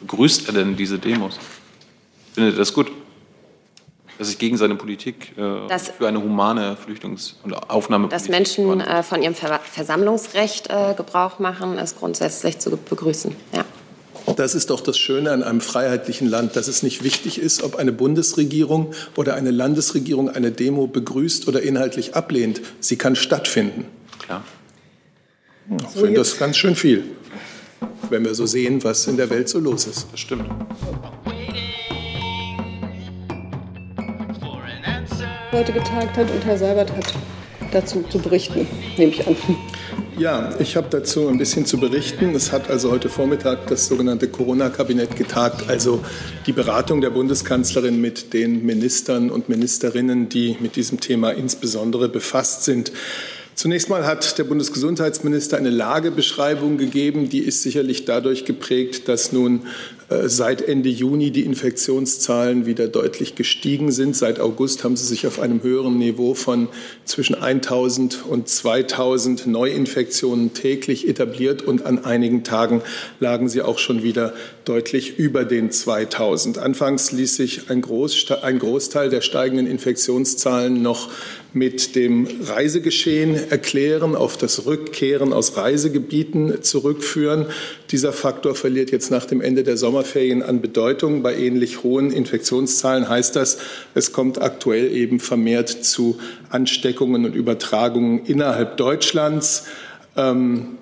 [0.00, 1.38] begrüßt er denn diese Demos?
[2.34, 2.90] Findet er das gut?
[4.18, 8.80] Dass sich gegen seine Politik äh, Das- für eine humane Flüchtungs- und Aufnahmepolitik Dass Menschen
[8.80, 13.34] äh, von ihrem Ver Versammlungsrecht äh, Gebrauch machen, ist grundsätzlich zu begrüßen.
[13.54, 13.64] Ja.
[14.34, 17.76] Das ist doch das Schöne an einem freiheitlichen Land, dass es nicht wichtig ist, ob
[17.76, 22.60] eine Bundesregierung oder eine Landesregierung eine Demo begrüßt oder inhaltlich ablehnt.
[22.80, 23.86] Sie kann stattfinden.
[24.18, 24.44] Klar.
[25.80, 27.04] Ich finde das ganz schön viel,
[28.10, 30.06] wenn wir so sehen, was in der Welt so los ist.
[30.10, 30.44] Das stimmt.
[35.58, 37.14] heute getagt hat und Herr Seibert hat
[37.72, 38.64] dazu zu berichten,
[38.96, 39.36] nehme ich an.
[40.16, 42.34] Ja, ich habe dazu ein bisschen zu berichten.
[42.34, 46.00] Es hat also heute Vormittag das sogenannte Corona-Kabinett getagt, also
[46.46, 52.64] die Beratung der Bundeskanzlerin mit den Ministern und Ministerinnen, die mit diesem Thema insbesondere befasst
[52.64, 52.92] sind.
[53.58, 59.62] Zunächst mal hat der Bundesgesundheitsminister eine Lagebeschreibung gegeben, die ist sicherlich dadurch geprägt, dass nun
[60.10, 64.14] äh, seit Ende Juni die Infektionszahlen wieder deutlich gestiegen sind.
[64.14, 66.68] Seit August haben sie sich auf einem höheren Niveau von
[67.04, 72.82] zwischen 1000 und 2000 Neuinfektionen täglich etabliert und an einigen Tagen
[73.18, 74.34] lagen sie auch schon wieder
[74.66, 76.58] deutlich über den 2000.
[76.58, 81.10] Anfangs ließ sich ein, Großsta ein Großteil der steigenden Infektionszahlen noch
[81.54, 87.46] mit dem Reisegeschehen erklären, auf das Rückkehren aus Reisegebieten zurückführen.
[87.90, 91.22] Dieser Faktor verliert jetzt nach dem Ende der Sommerferien an Bedeutung.
[91.22, 93.58] Bei ähnlich hohen Infektionszahlen heißt das,
[93.94, 96.18] es kommt aktuell eben vermehrt zu
[96.50, 99.64] Ansteckungen und Übertragungen innerhalb Deutschlands.
[100.16, 100.78] Ähm,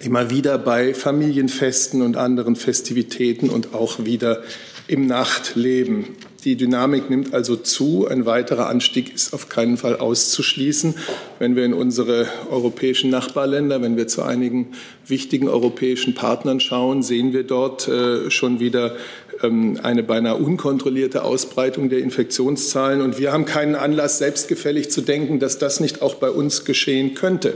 [0.00, 4.42] immer wieder bei Familienfesten und anderen Festivitäten und auch wieder
[4.86, 6.06] im Nachtleben.
[6.44, 8.06] Die Dynamik nimmt also zu.
[8.08, 10.94] Ein weiterer Anstieg ist auf keinen Fall auszuschließen.
[11.38, 14.68] Wenn wir in unsere europäischen Nachbarländer, wenn wir zu einigen
[15.06, 18.96] wichtigen europäischen Partnern schauen, sehen wir dort äh, schon wieder
[19.42, 23.00] eine beinahe unkontrollierte Ausbreitung der Infektionszahlen.
[23.00, 27.14] Und wir haben keinen Anlass, selbstgefällig zu denken, dass das nicht auch bei uns geschehen
[27.14, 27.54] könnte.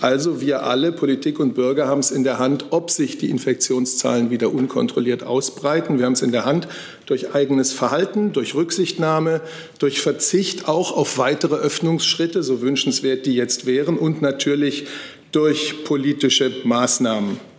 [0.00, 4.30] Also wir alle, Politik und Bürger, haben es in der Hand, ob sich die Infektionszahlen
[4.30, 5.98] wieder unkontrolliert ausbreiten.
[5.98, 6.66] Wir haben es in der Hand
[7.06, 9.40] durch eigenes Verhalten, durch Rücksichtnahme,
[9.78, 14.86] durch Verzicht auch auf weitere Öffnungsschritte, so wünschenswert die jetzt wären, und natürlich
[15.32, 17.49] durch politische Maßnahmen.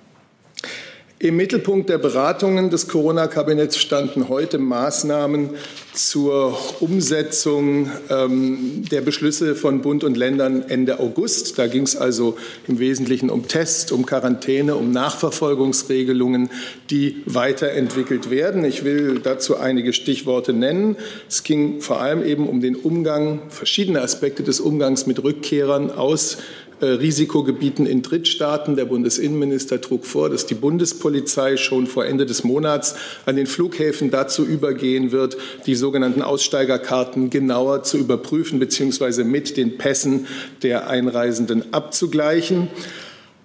[1.21, 5.51] Im Mittelpunkt der Beratungen des Corona-Kabinetts standen heute Maßnahmen
[5.93, 11.59] zur Umsetzung ähm, der Beschlüsse von Bund und Ländern Ende August.
[11.59, 12.37] Da ging es also
[12.67, 16.49] im Wesentlichen um Test, um Quarantäne, um Nachverfolgungsregelungen,
[16.89, 18.65] die weiterentwickelt werden.
[18.65, 20.95] Ich will dazu einige Stichworte nennen.
[21.29, 26.37] Es ging vor allem eben um den Umgang, verschiedene Aspekte des Umgangs mit Rückkehrern aus
[26.81, 28.75] Risikogebieten in Drittstaaten.
[28.75, 34.11] Der Bundesinnenminister trug vor, dass die Bundespolizei schon vor Ende des Monats an den Flughäfen
[34.11, 39.23] dazu übergehen wird, die sogenannten Aussteigerkarten genauer zu überprüfen bzw.
[39.23, 40.27] mit den Pässen
[40.63, 42.67] der Einreisenden abzugleichen.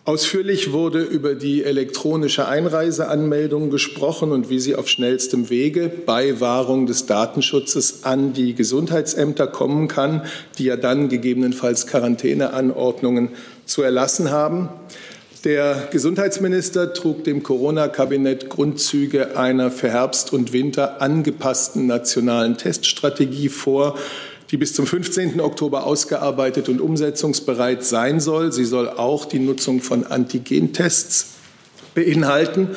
[0.06, 6.86] Ausführlich wurde über die elektronische Einreiseanmeldung gesprochen und wie sie auf schnellstem Wege bei Wahrung
[6.86, 10.22] des Datenschutzes an die Gesundheitsämter kommen kann,
[10.58, 13.30] die ja dann gegebenenfalls Quarantäneanordnungen
[13.64, 14.68] zu erlassen haben.
[15.42, 23.98] Der Gesundheitsminister trug dem Corona-Kabinett Grundzüge einer für Herbst und Winter angepassten nationalen Teststrategie vor,
[24.50, 25.40] die bis zum 15.
[25.40, 28.52] Oktober ausgearbeitet und umsetzungsbereit sein soll.
[28.52, 31.34] Sie soll auch die Nutzung von Antigentests
[31.94, 32.68] beinhalten.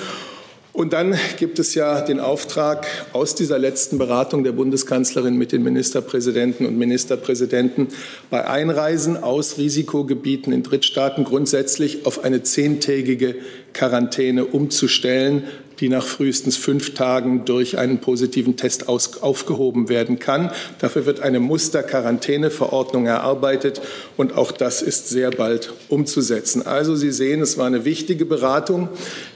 [0.71, 5.61] Und dann gibt es ja den Auftrag aus dieser letzten Beratung der Bundeskanzlerin mit den
[5.61, 7.87] Ministerpräsidenten und Ministerpräsidenten
[8.29, 13.35] bei Einreisen aus Risikogebieten in Drittstaaten grundsätzlich auf eine zehntägige
[13.73, 15.43] Quarantäne umzustellen,
[15.79, 20.51] die nach frühestens fünf Tagen durch einen positiven Test aus, aufgehoben werden kann.
[20.79, 23.81] Dafür wird eine Musterquarantäneverordnung erarbeitet
[24.17, 26.65] und auch das ist sehr bald umzusetzen.
[26.65, 28.89] Also Sie sehen, es war eine wichtige Beratung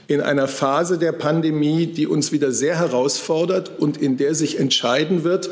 [0.08, 5.24] in einer Phase der Pandemie, die uns wieder sehr herausfordert und in der sich entscheiden
[5.24, 5.50] wird,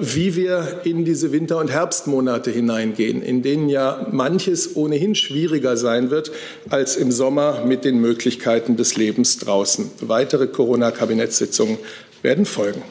[0.00, 6.10] wie wir in diese Winter- und Herbstmonate hineingehen, in denen ja manches ohnehin schwieriger sein
[6.10, 6.32] wird
[6.68, 9.90] als im Sommer mit den Möglichkeiten des Lebens draußen.
[10.00, 11.78] Weitere Corona-Kabinettssitzungen
[12.22, 12.82] werden folgen.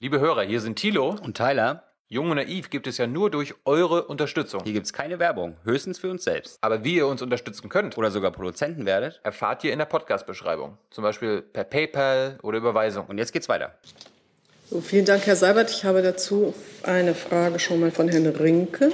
[0.00, 1.16] Liebe Hörer, hier sind Thilo.
[1.22, 4.62] Und Tyler, Jung und Naiv gibt es ja nur durch eure Unterstützung.
[4.62, 6.58] hier gibt's keine Werbung, höchstens für uns selbst.
[6.60, 9.20] Aber wie ihr uns unterstützen könnt, Oder sogar Produzenten werdet.
[9.24, 10.78] erfahrt ihr in der Podcast-Beschreibung.
[10.90, 13.06] Zum Beispiel per PayPal oder Überweisung.
[13.06, 13.74] Und jetzt geht's weiter.
[14.82, 15.70] Vielen Dank, Herr Seibert.
[15.70, 18.90] Ich habe dazu eine Frage schon mal von Herrn Rinke.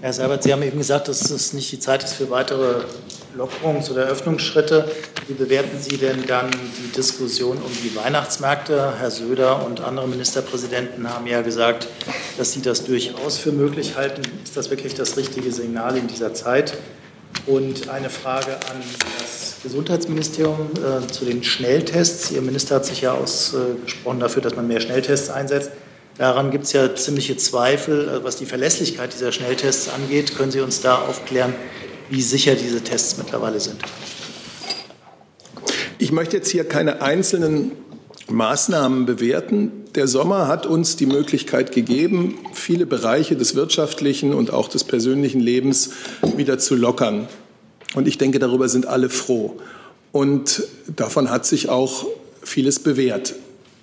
[0.00, 2.82] Herr Seibert, Sie haben eben gesagt, dass es nicht die Zeit ist für weitere
[3.36, 4.90] Lockerungs- oder Öffnungsschritte.
[5.28, 8.94] Wie bewerten Sie denn dann die Diskussion um die Weihnachtsmärkte?
[8.98, 11.86] Herr Söder und andere Ministerpräsidenten haben ja gesagt,
[12.38, 14.22] dass sie das durchaus für möglich halten.
[14.42, 16.74] Ist das wirklich das richtige Signal in dieser Zeit?
[17.46, 18.82] Und eine Frage an
[19.20, 22.30] das Gesundheitsministerium äh, zu den Schnelltests.
[22.30, 25.70] Ihr Minister hat sich ja ausgesprochen dafür, dass man mehr Schnelltests einsetzt.
[26.16, 30.36] Daran gibt es ja ziemliche Zweifel, äh, was die Verlässlichkeit dieser Schnelltests angeht.
[30.36, 31.54] Können Sie uns da aufklären,
[32.08, 33.82] wie sicher diese Tests mittlerweile sind?
[35.98, 37.72] Ich möchte jetzt hier keine einzelnen
[38.30, 39.70] Maßnahmen bewerten.
[39.94, 45.40] Der Sommer hat uns die Möglichkeit gegeben, viele Bereiche des wirtschaftlichen und auch des persönlichen
[45.40, 45.90] Lebens
[46.36, 47.28] wieder zu lockern.
[47.94, 49.56] Und ich denke, darüber sind alle froh.
[50.10, 52.06] Und davon hat sich auch
[52.42, 53.34] vieles bewährt.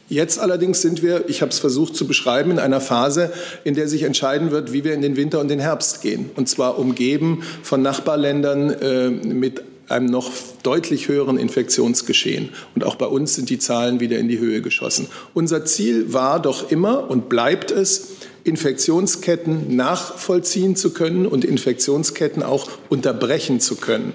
[0.09, 3.31] Jetzt allerdings sind wir, ich habe es versucht zu beschreiben, in einer Phase,
[3.63, 6.31] in der sich entscheiden wird, wie wir in den Winter und den Herbst gehen.
[6.35, 10.31] Und zwar umgeben von Nachbarländern äh, mit einem noch
[10.63, 12.49] deutlich höheren Infektionsgeschehen.
[12.75, 15.07] Und auch bei uns sind die Zahlen wieder in die Höhe geschossen.
[15.33, 18.09] Unser Ziel war doch immer und bleibt es,
[18.43, 24.13] Infektionsketten nachvollziehen zu können und Infektionsketten auch unterbrechen zu können.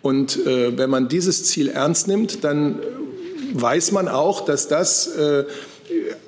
[0.00, 2.78] Und äh, wenn man dieses Ziel ernst nimmt, dann
[3.52, 5.44] weiß man auch, dass das äh,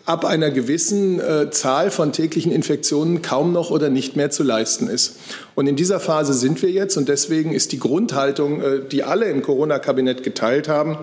[0.05, 4.89] ab einer gewissen äh, Zahl von täglichen Infektionen kaum noch oder nicht mehr zu leisten
[4.89, 5.17] ist.
[5.55, 9.27] Und in dieser Phase sind wir jetzt und deswegen ist die Grundhaltung, äh, die alle
[9.27, 10.99] im Corona-Kabinett geteilt haben,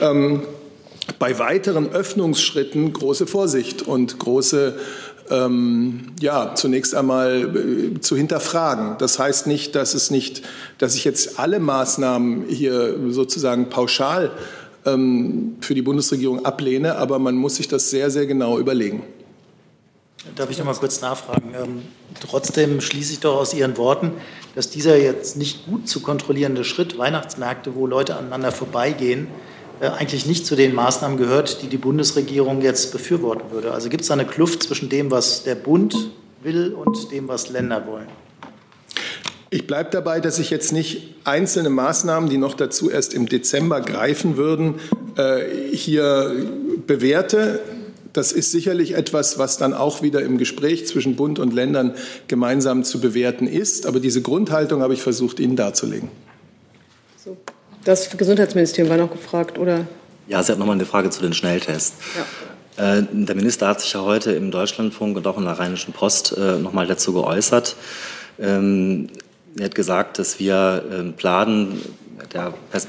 [0.00, 0.42] ähm,
[1.18, 4.74] bei weiteren Öffnungsschritten große Vorsicht und große
[5.30, 8.96] ähm, ja, zunächst einmal äh, zu hinterfragen.
[8.98, 10.42] Das heißt nicht, dass es nicht,
[10.78, 14.30] dass ich jetzt alle Maßnahmen hier sozusagen pauschal
[14.86, 19.02] ähm, für die Bundesregierung ablehne, aber man muss sich das sehr, sehr genau überlegen.
[20.34, 21.54] Darf ich noch mal kurz nachfragen?
[21.54, 21.82] Ähm,
[22.20, 24.12] trotzdem schließe ich doch aus Ihren Worten,
[24.54, 29.28] dass dieser jetzt nicht gut zu kontrollierende Schritt, Weihnachtsmärkte, wo Leute aneinander vorbeigehen,
[29.80, 33.72] äh, eigentlich nicht zu den Maßnahmen gehört, die die Bundesregierung jetzt befürworten würde.
[33.72, 36.10] Also gibt es da eine Kluft zwischen dem, was der Bund
[36.42, 38.08] will und dem, was Länder wollen?
[39.50, 43.80] Ich bleibe dabei, dass ich jetzt nicht einzelne Maßnahmen, die noch dazu erst im Dezember
[43.80, 44.76] greifen würden,
[45.16, 46.34] äh, hier
[46.86, 47.60] bewerte.
[48.12, 51.94] Das ist sicherlich etwas, was dann auch wieder im Gespräch zwischen Bund und Ländern
[52.26, 53.86] gemeinsam zu bewerten ist.
[53.86, 56.08] Aber diese Grundhaltung habe ich versucht, Ihnen darzulegen.
[57.22, 57.36] So.
[57.84, 59.86] Das Gesundheitsministerium war noch gefragt, oder?
[60.26, 61.94] Ja, Sie hat noch mal eine Frage zu den Schnelltests.
[62.16, 62.98] Ja.
[62.98, 66.34] Äh, der Minister hat sich ja heute im Deutschlandfunk und auch in der Rheinischen Post
[66.36, 67.76] äh, noch mal dazu geäußert.
[69.58, 71.80] Er hat gesagt, dass wir ähm, planen,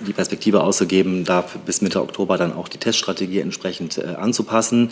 [0.05, 4.89] die Perspektive auszugeben, da bis Mitte Oktober dann auch die Teststrategie entsprechend äh, anzupassen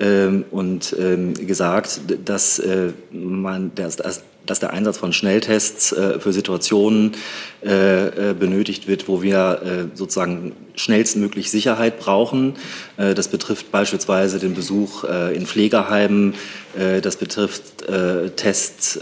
[0.00, 6.32] ähm, und ähm, gesagt, dass äh, man dass, dass der Einsatz von Schnelltests äh, für
[6.32, 7.12] Situationen
[7.60, 12.54] äh, benötigt wird, wo wir sozusagen schnellstmöglich Sicherheit brauchen.
[12.96, 16.34] das betrifft beispielsweise den Besuch in Pflegeheimen,
[17.02, 17.84] das betrifft
[18.36, 18.98] Tests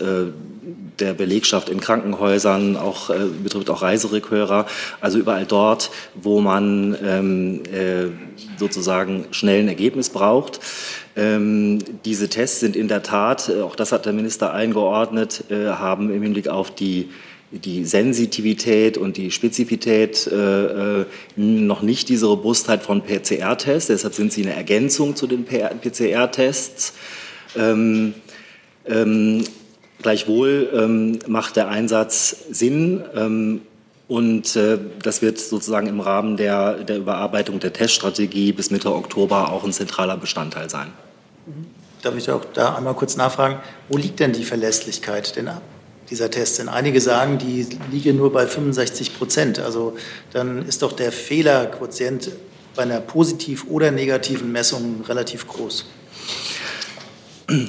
[1.00, 4.66] der Belegschaft in Krankenhäusern, auch, äh, betrifft auch Reiserückhörer,
[5.00, 8.08] also überall dort, wo man ähm, äh,
[8.58, 10.60] sozusagen schnell ein Ergebnis braucht.
[11.16, 15.66] Ähm, diese Tests sind in der Tat, äh, auch das hat der Minister eingeordnet, äh,
[15.66, 17.10] haben im Hinblick auf die
[17.52, 21.04] die Sensitivität und die Spezifität äh, äh
[21.34, 23.88] noch nicht diese Robustheit von PCR-Tests.
[23.88, 26.94] Deshalb sind sie eine Ergänzung zu den PCR-Tests.
[27.56, 28.14] Ähm,
[28.86, 29.44] ähm,
[30.02, 33.02] Gleichwohl ähm, macht der Einsatz Sinn.
[33.14, 33.62] Ähm,
[34.08, 39.52] und äh, das wird sozusagen im Rahmen der, der Überarbeitung der Teststrategie bis Mitte Oktober
[39.52, 40.88] auch ein zentraler Bestandteil sein.
[42.02, 45.40] Darf ich auch da einmal kurz nachfragen, wo liegt denn die Verlässlichkeit
[46.10, 46.56] dieser Tests?
[46.56, 49.58] Denn einige sagen, die liege nur bei 65 Prozent.
[49.60, 49.96] Also
[50.32, 52.32] dann ist doch der Fehlerquotient
[52.74, 55.84] bei einer positiv oder negativen Messung relativ groß.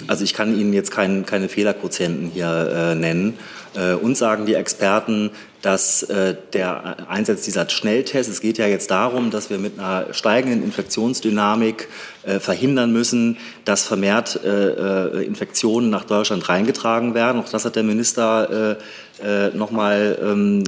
[0.07, 3.37] Also ich kann Ihnen jetzt kein, keine Fehlerquotienten hier äh, nennen.
[3.75, 8.91] Äh, uns sagen die Experten, dass äh, der Einsatz dieser Schnelltests, es geht ja jetzt
[8.91, 11.87] darum, dass wir mit einer steigenden Infektionsdynamik
[12.23, 17.39] äh, verhindern müssen, dass vermehrt äh, äh, Infektionen nach Deutschland reingetragen werden.
[17.41, 18.77] Auch das hat der Minister
[19.21, 20.63] äh, äh, nochmal ähm,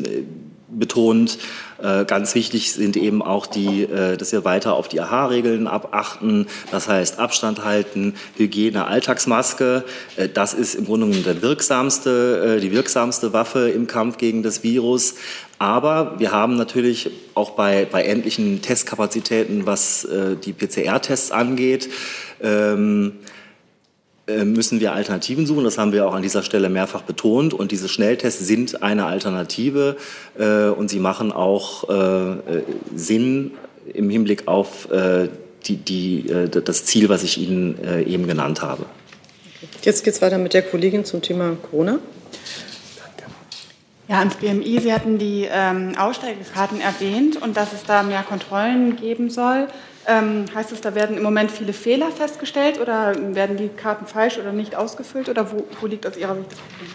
[0.79, 1.37] betont.
[1.81, 6.47] Äh, ganz wichtig sind eben auch die, äh, dass wir weiter auf die AHA-Regeln abachten.
[6.71, 9.83] Das heißt Abstand halten, Hygiene, Alltagsmaske.
[10.15, 14.63] Äh, das ist im Grunde genommen der wirksamste, die wirksamste Waffe im Kampf gegen das
[14.63, 15.15] Virus.
[15.59, 20.07] Aber wir haben natürlich auch bei, bei endlichen Testkapazitäten, was
[20.43, 21.89] die PCR-Tests angeht,
[22.41, 23.32] ähm, äh,
[24.27, 25.65] müssen wir Alternativen suchen.
[25.65, 27.53] Das haben wir auch an dieser Stelle mehrfach betont.
[27.53, 29.97] Und diese Schnelltests sind eine Alternative
[30.37, 32.63] äh, und sie machen auch äh,
[32.95, 33.51] Sinn
[33.93, 35.27] im Hinblick auf äh,
[35.65, 38.85] die, die, äh, das Ziel, was ich Ihnen äh, eben genannt habe.
[39.81, 41.99] Jetzt geht es weiter mit der Kollegin zum Thema Corona.
[44.09, 44.79] Ja, ans BMI.
[44.81, 49.67] Sie hatten die ähm, Aussteigekarten erwähnt und dass es da mehr Kontrollen geben soll.
[50.05, 54.37] Ähm, heißt es, da werden im Moment viele Fehler festgestellt oder werden die Karten falsch
[54.37, 56.93] oder nicht ausgefüllt oder wo, wo liegt aus Ihrer Sicht das Problem?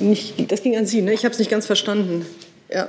[0.00, 1.12] Nicht, das ging an Sie, ne?
[1.12, 2.26] Ich habe es nicht ganz verstanden.
[2.70, 2.88] Ja.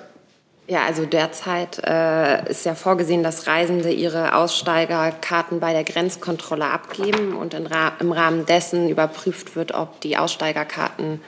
[0.65, 7.35] Ja, also derzeit äh, ist ja vorgesehen, dass Reisende ihre Aussteigerkarten bei der Grenzkontrolle abgeben
[7.35, 11.19] und Ra im Rahmen dessen überprüft wird, ob die Aussteigerkarten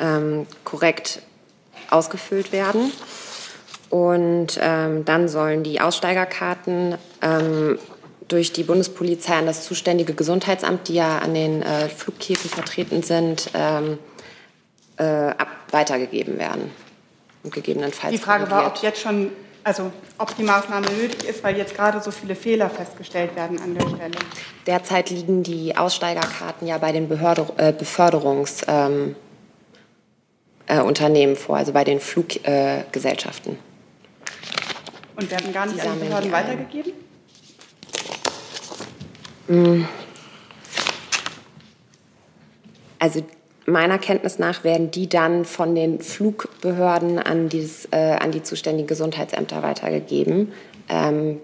[0.00, 1.22] ähm, korrekt
[1.88, 2.90] ausgefüllt werden.
[3.90, 7.78] Und ähm, dann sollen die Aussteigerkarten ähm,
[8.28, 13.50] durch die Bundespolizei an das zuständige Gesundheitsamt, die ja an den äh, Flughäfen vertreten sind,
[13.54, 13.98] ähm,
[14.96, 16.70] äh, ab weitergegeben werden
[17.42, 19.32] und gegebenenfalls Die Frage war, ob jetzt schon,
[19.64, 23.74] also ob die Maßnahme nötig ist, weil jetzt gerade so viele Fehler festgestellt werden an
[23.74, 24.14] der Stelle.
[24.66, 29.16] Derzeit liegen die Aussteigerkarten ja bei den Behörde, äh, Beförderungsunternehmen
[30.68, 33.58] äh, Unternehmen vor, also bei den Fluggesellschaften.
[35.20, 36.92] Und werden gar nicht an die Behörden weitergegeben?
[42.98, 43.22] Also
[43.66, 48.86] meiner Kenntnis nach werden die dann von den Flugbehörden an, dieses, äh, an die zuständigen
[48.86, 50.52] Gesundheitsämter weitergegeben.
[50.88, 51.40] Ähm,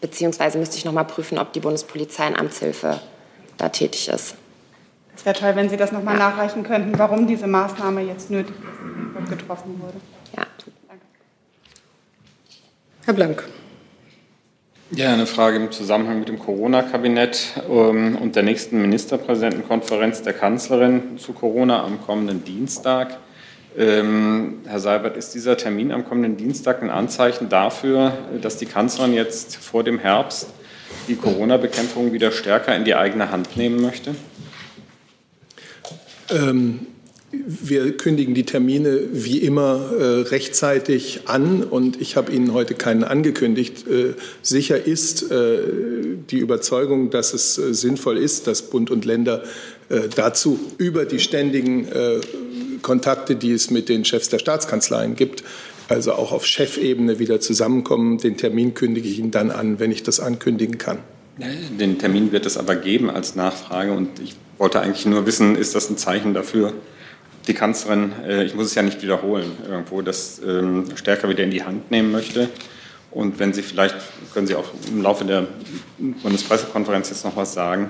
[0.00, 3.00] beziehungsweise müsste ich noch mal prüfen, ob die Bundespolizei in Amtshilfe
[3.56, 4.36] da tätig ist.
[5.16, 9.18] Es wäre toll, wenn Sie das nochmal nachreichen könnten, warum diese Maßnahme jetzt nötig ist
[9.18, 9.96] und getroffen wurde.
[13.08, 13.42] Herr Blank.
[14.90, 21.16] Ja, eine Frage im Zusammenhang mit dem Corona-Kabinett ähm, und der nächsten Ministerpräsidentenkonferenz der Kanzlerin
[21.16, 23.16] zu Corona am kommenden Dienstag.
[23.78, 28.12] Ähm, Herr Seibert, ist dieser Termin am kommenden Dienstag ein Anzeichen dafür,
[28.42, 30.48] dass die Kanzlerin jetzt vor dem Herbst
[31.08, 34.14] die Corona-Bekämpfung wieder stärker in die eigene Hand nehmen möchte?
[36.28, 36.88] Ähm,
[37.30, 43.04] wir kündigen die Termine wie immer äh, rechtzeitig an und ich habe Ihnen heute keinen
[43.04, 43.86] angekündigt.
[43.86, 45.58] Äh, sicher ist äh,
[46.30, 49.42] die Überzeugung, dass es äh, sinnvoll ist, dass Bund und Länder
[49.90, 52.20] äh, dazu über die ständigen äh,
[52.80, 55.44] Kontakte, die es mit den Chefs der Staatskanzleien gibt,
[55.88, 58.16] also auch auf Chefebene wieder zusammenkommen.
[58.16, 60.98] Den Termin kündige ich Ihnen dann an, wenn ich das ankündigen kann.
[61.78, 65.74] Den Termin wird es aber geben als Nachfrage und ich wollte eigentlich nur wissen, ist
[65.74, 66.72] das ein Zeichen dafür,
[67.48, 71.50] die Kanzlerin, äh, ich muss es ja nicht wiederholen, irgendwo das ähm, stärker wieder in
[71.50, 72.48] die Hand nehmen möchte.
[73.10, 73.96] Und wenn Sie vielleicht,
[74.34, 75.46] können Sie auch im Laufe der
[75.98, 77.88] Bundespressekonferenz jetzt noch was sagen,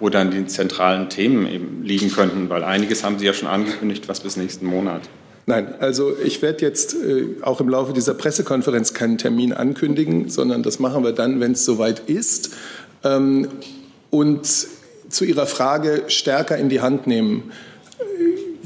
[0.00, 4.08] wo dann die zentralen Themen eben liegen könnten, weil einiges haben Sie ja schon angekündigt,
[4.08, 5.02] was bis nächsten Monat.
[5.46, 10.64] Nein, also ich werde jetzt äh, auch im Laufe dieser Pressekonferenz keinen Termin ankündigen, sondern
[10.64, 12.50] das machen wir dann, wenn es soweit ist.
[13.04, 13.48] Ähm,
[14.10, 14.46] und
[15.08, 17.52] zu Ihrer Frage stärker in die Hand nehmen.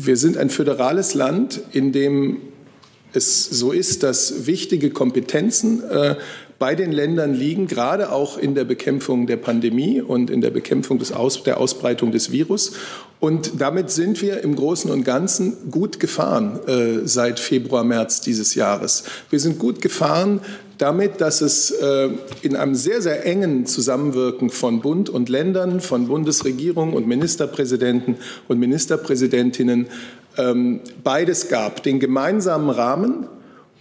[0.03, 2.39] Wir sind ein föderales Land, in dem
[3.13, 6.15] es so ist, dass wichtige Kompetenzen äh,
[6.59, 10.99] bei den Ländern liegen, gerade auch in der Bekämpfung der Pandemie und in der Bekämpfung
[10.99, 12.73] des Aus, der Ausbreitung des Virus.
[13.19, 18.55] Und damit sind wir im Großen und Ganzen gut gefahren äh, seit Februar, März dieses
[18.55, 19.05] Jahres.
[19.29, 20.41] Wir sind gut gefahren
[20.81, 22.09] damit, dass es äh,
[22.43, 28.17] in einem sehr, sehr engen Zusammenwirken von Bund und Ländern, von Bundesregierung und Ministerpräsidenten
[28.49, 29.89] und Ministerpräsidentinnen
[30.39, 31.83] ähm, beides gab.
[31.83, 33.29] Den gemeinsamen Rahmen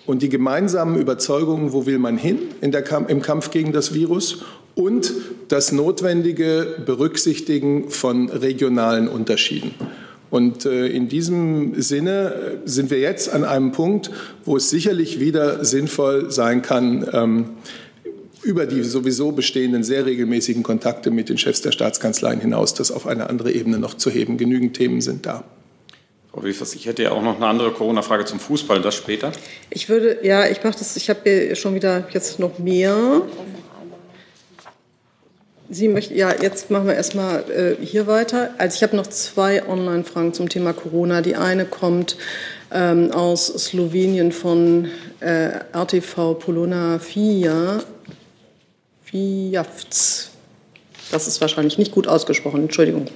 [0.05, 2.39] und die gemeinsamen Überzeugungen, wo will man hin
[2.81, 4.43] Kamp im Kampf gegen das Virus
[4.75, 5.13] und
[5.47, 9.73] das notwendige Berücksichtigen von regionalen Unterschieden.
[10.29, 14.11] Und äh, in diesem Sinne äh, sind wir jetzt an einem Punkt,
[14.45, 17.45] wo es sicherlich wieder sinnvoll sein kann, ähm,
[18.41, 23.05] über die sowieso bestehenden sehr regelmäßigen Kontakte mit den Chefs der Staatskanzleien hinaus, das auf
[23.05, 24.37] eine andere Ebene noch zu heben.
[24.37, 25.43] Genügend Themen sind da.
[26.31, 29.31] Frau Wefers, ich hätte ja auch noch eine andere Corona-Frage zum Fußball, das später.
[29.71, 33.23] Ich würde, ja, ich mache das, ich habe hier schon wieder jetzt noch mehr.
[35.71, 38.49] Sie möchten, ja, jetzt machen wir erstmal äh, hier weiter.
[38.57, 41.21] Also ich habe noch zwei Online-Fragen zum Thema Corona.
[41.21, 42.17] Die eine kommt
[42.71, 47.83] ähm, aus Slowenien von äh, RTV Polona Fija.
[49.03, 50.28] Fijavc.
[51.11, 53.07] Das ist wahrscheinlich nicht gut ausgesprochen, Entschuldigung.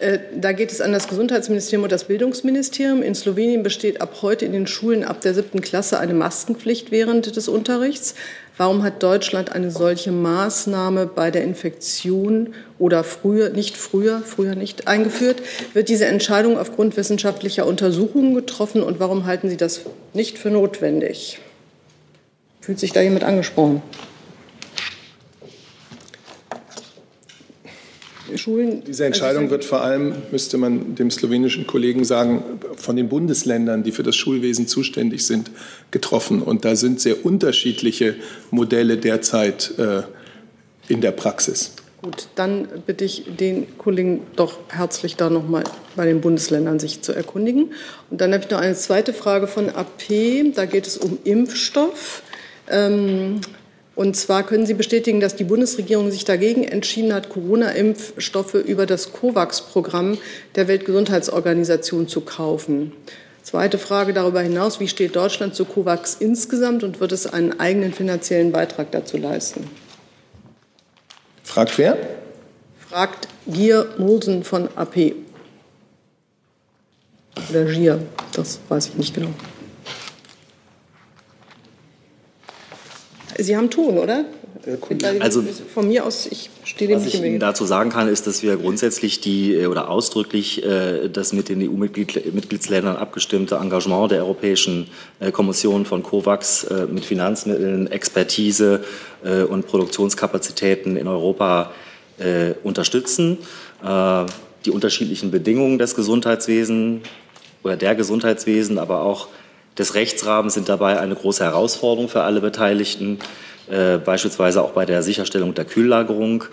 [0.00, 3.02] Äh, da geht es an das Gesundheitsministerium und das Bildungsministerium.
[3.02, 7.36] In Slowenien besteht ab heute in den Schulen ab der siebten Klasse eine Maskenpflicht während
[7.36, 8.14] des Unterrichts.
[8.56, 14.86] Warum hat Deutschland eine solche Maßnahme bei der Infektion oder früher, nicht früher, früher nicht
[14.86, 15.40] eingeführt?
[15.72, 19.80] Wird diese Entscheidung aufgrund wissenschaftlicher Untersuchungen getroffen und warum halten Sie das
[20.12, 21.38] nicht für notwendig?
[22.60, 23.82] Fühlt sich da jemand angesprochen?
[28.40, 28.82] Schulen.
[28.86, 32.42] Diese Entscheidung also wird vor allem, müsste man dem slowenischen Kollegen sagen,
[32.76, 35.50] von den Bundesländern, die für das Schulwesen zuständig sind,
[35.90, 36.42] getroffen.
[36.42, 38.16] Und da sind sehr unterschiedliche
[38.50, 40.02] Modelle derzeit äh,
[40.88, 41.72] in der Praxis.
[42.02, 45.64] Gut, dann bitte ich den Kollegen doch herzlich da noch mal
[45.96, 47.72] bei den Bundesländern sich zu erkundigen.
[48.10, 50.54] Und dann habe ich noch eine zweite Frage von AP.
[50.54, 52.22] Da geht es um Impfstoff.
[52.70, 53.40] Ähm,
[53.96, 59.12] und zwar können Sie bestätigen, dass die Bundesregierung sich dagegen entschieden hat, Corona-Impfstoffe über das
[59.12, 60.18] COVAX-Programm
[60.54, 62.92] der Weltgesundheitsorganisation zu kaufen.
[63.42, 67.92] Zweite Frage darüber hinaus, wie steht Deutschland zu COVAX insgesamt und wird es einen eigenen
[67.92, 69.68] finanziellen Beitrag dazu leisten?
[71.42, 71.98] Fragt wer?
[72.88, 75.14] Fragt Gier Molsen von AP.
[77.50, 78.00] Oder Gier,
[78.32, 79.30] das weiß ich nicht genau.
[83.42, 84.24] Sie haben Ton, oder?
[85.20, 85.42] Also
[85.72, 87.30] von mir aus, ich stehe dem was nicht ich im Weg.
[87.30, 91.48] Ihnen dazu sagen kann, ist, dass wir grundsätzlich die äh, oder ausdrücklich äh, das mit
[91.48, 98.84] den EU-Mitgliedsländern abgestimmte Engagement der Europäischen äh, Kommission von COVAX mit Finanzmitteln, Expertise
[99.48, 101.72] und Produktionskapazitäten in Europa
[102.62, 103.38] unterstützen.
[104.64, 107.02] Die unterschiedlichen Bedingungen des Gesundheitswesens
[107.62, 109.28] oder der Gesundheitswesen, aber auch
[109.80, 113.18] des Rechtsrahmens sind dabei eine große Herausforderung für alle Beteiligten,
[113.68, 116.44] äh, beispielsweise auch bei der Sicherstellung der Kühllagerung.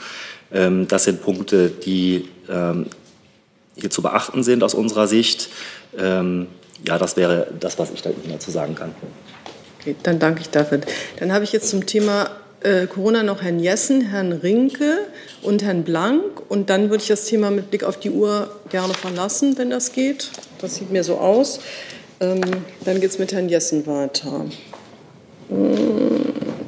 [0.51, 2.87] Ähm, das sind Punkte, die ähm,
[3.75, 5.49] hier zu beachten sind aus unserer Sicht.
[5.97, 6.47] Ähm,
[6.87, 8.95] ja, das wäre das, was ich da Ihnen dazu sagen kann.
[9.79, 10.81] Okay, dann danke ich dafür.
[11.19, 12.29] Dann habe ich jetzt zum Thema
[12.61, 14.99] äh, Corona noch Herrn Jessen, Herrn Rinke
[15.41, 16.49] und Herrn Blank.
[16.49, 19.91] Und dann würde ich das Thema mit Blick auf die Uhr gerne verlassen, wenn das
[19.91, 20.29] geht.
[20.59, 21.59] Das sieht mir so aus.
[22.19, 22.41] Ähm,
[22.83, 24.45] dann geht es mit Herrn Jessen weiter.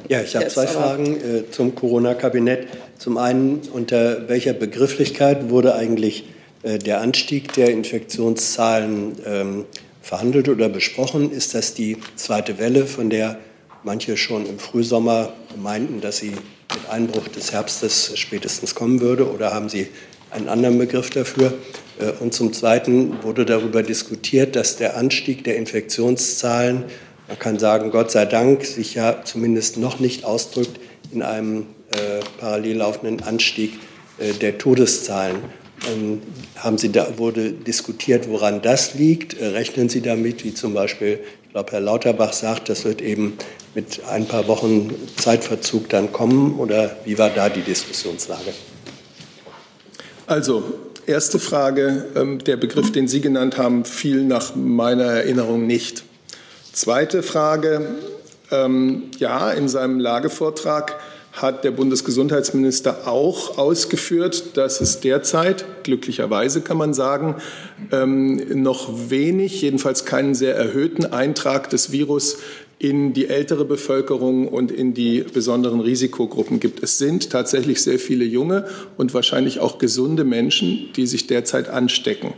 [0.08, 2.68] Ja, ich habe zwei Fragen äh, zum Corona-Kabinett.
[2.98, 6.24] Zum einen, unter welcher Begrifflichkeit wurde eigentlich
[6.62, 9.64] äh, der Anstieg der Infektionszahlen ähm,
[10.02, 11.30] verhandelt oder besprochen?
[11.30, 13.38] Ist das die zweite Welle, von der
[13.82, 19.30] manche schon im Frühsommer meinten, dass sie mit Einbruch des Herbstes spätestens kommen würde?
[19.30, 19.88] Oder haben Sie
[20.30, 21.54] einen anderen Begriff dafür?
[22.00, 26.84] Äh, und zum Zweiten wurde darüber diskutiert, dass der Anstieg der Infektionszahlen,
[27.28, 30.80] man kann sagen, Gott sei Dank, sich ja zumindest noch nicht ausdrückt
[31.12, 33.74] in einem äh, parallel laufenden Anstieg
[34.18, 35.36] äh, der Todeszahlen.
[35.90, 36.20] Ähm,
[36.56, 39.40] haben Sie da, wurde diskutiert, woran das liegt?
[39.40, 43.36] Äh, rechnen Sie damit, wie zum Beispiel, ich glaube, Herr Lauterbach sagt, das wird eben
[43.74, 46.58] mit ein paar Wochen Zeitverzug dann kommen?
[46.58, 48.52] Oder wie war da die Diskussionslage?
[50.26, 50.62] Also,
[51.10, 56.04] erste Frage, ähm, der Begriff, den Sie genannt haben, fiel nach meiner Erinnerung nicht.
[56.72, 57.86] Zweite Frage,
[58.50, 60.96] ähm, ja, in seinem Lagevortrag
[61.32, 67.36] hat der Bundesgesundheitsminister auch ausgeführt, dass es derzeit, glücklicherweise kann man sagen,
[67.92, 72.38] ähm, noch wenig, jedenfalls keinen sehr erhöhten Eintrag des Virus
[72.80, 76.82] in die ältere Bevölkerung und in die besonderen Risikogruppen gibt.
[76.82, 78.66] Es sind tatsächlich sehr viele junge
[78.96, 82.32] und wahrscheinlich auch gesunde Menschen, die sich derzeit anstecken.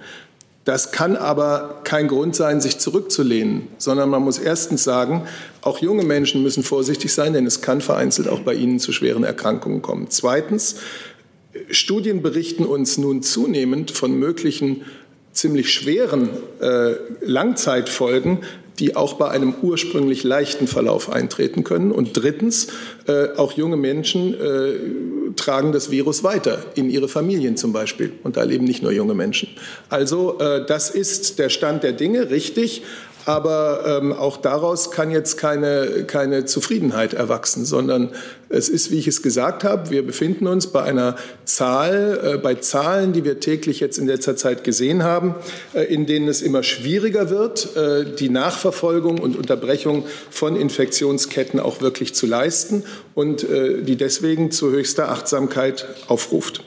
[0.64, 5.27] Das kann aber kein Grund sein, sich zurückzulehnen, sondern man muss erstens sagen,
[5.61, 9.25] auch junge Menschen müssen vorsichtig sein, denn es kann vereinzelt auch bei ihnen zu schweren
[9.25, 10.07] Erkrankungen kommen.
[10.11, 10.77] Zweitens,
[11.70, 14.83] Studien berichten uns nun zunehmend von möglichen
[15.33, 18.40] ziemlich schweren äh, Langzeitfolgen
[18.78, 21.92] die auch bei einem ursprünglich leichten Verlauf eintreten können.
[21.92, 22.68] Und drittens,
[23.06, 28.12] äh, auch junge Menschen äh, tragen das Virus weiter in ihre Familien zum Beispiel.
[28.22, 29.48] Und da leben nicht nur junge Menschen.
[29.88, 32.82] Also äh, das ist der Stand der Dinge, richtig.
[33.24, 38.11] Aber ähm, auch daraus kann jetzt keine, keine Zufriedenheit erwachsen, sondern
[38.48, 42.56] es ist, wie ich es gesagt habe, wir befinden uns bei einer Zahl, äh, bei
[42.56, 45.35] Zahlen, die wir täglich jetzt in letzter Zeit gesehen haben,
[45.72, 51.80] äh, in denen es immer schwieriger wird, äh, die Nachverfolgung und Unterbrechung von Infektionsketten auch
[51.80, 52.82] wirklich zu leisten
[53.14, 56.64] und äh, die deswegen zu höchster Achtsamkeit aufruft.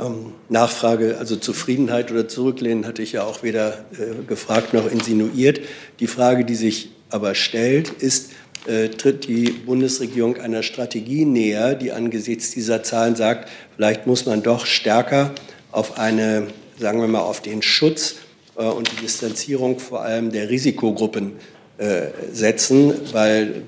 [0.00, 5.60] Ähm, Nachfrage, also Zufriedenheit oder Zurücklehnen, hatte ich ja auch weder äh, gefragt noch insinuiert.
[6.00, 8.30] Die Frage, die sich aber stellt, ist,
[8.66, 14.42] äh, tritt die Bundesregierung einer Strategie näher, die angesichts dieser Zahlen sagt, vielleicht muss man
[14.42, 15.32] doch stärker
[15.72, 16.46] auf eine,
[16.78, 18.16] sagen wir mal, auf den Schutz
[18.56, 21.32] äh, und die Distanzierung vor allem der Risikogruppen
[21.78, 23.62] äh, setzen, weil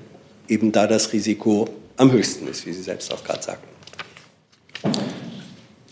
[0.47, 3.67] eben da das Risiko am höchsten ist, wie Sie selbst auch gerade sagten.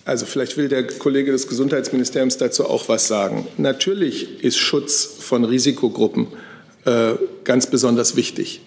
[0.06, 3.48] Also vielleicht will der Kollege des Gesundheitsministeriums dazu auch was sagen.
[3.58, 6.28] Natürlich ist Schutz von Risikogruppen
[6.86, 7.14] äh,
[7.46, 8.62] ganz besonders wichtig.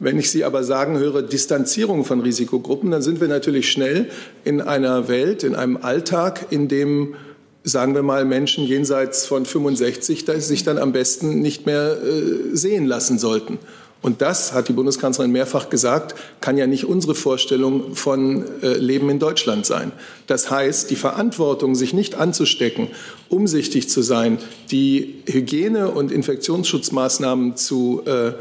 [0.00, 4.10] Wenn ich Sie aber sagen höre, Distanzierung von Risikogruppen, dann sind wir natürlich schnell
[4.44, 7.14] in einer Welt, in einem Alltag, in dem,
[7.62, 12.86] sagen wir mal, Menschen jenseits von 65 sich dann am besten nicht mehr äh, sehen
[12.86, 13.60] lassen sollten.
[14.04, 19.08] Und das, hat die Bundeskanzlerin mehrfach gesagt, kann ja nicht unsere Vorstellung von äh, Leben
[19.08, 19.92] in Deutschland sein.
[20.26, 22.88] Das heißt, die Verantwortung, sich nicht anzustecken,
[23.30, 24.36] umsichtig zu sein,
[24.70, 28.32] die Hygiene- und Infektionsschutzmaßnahmen zu, äh,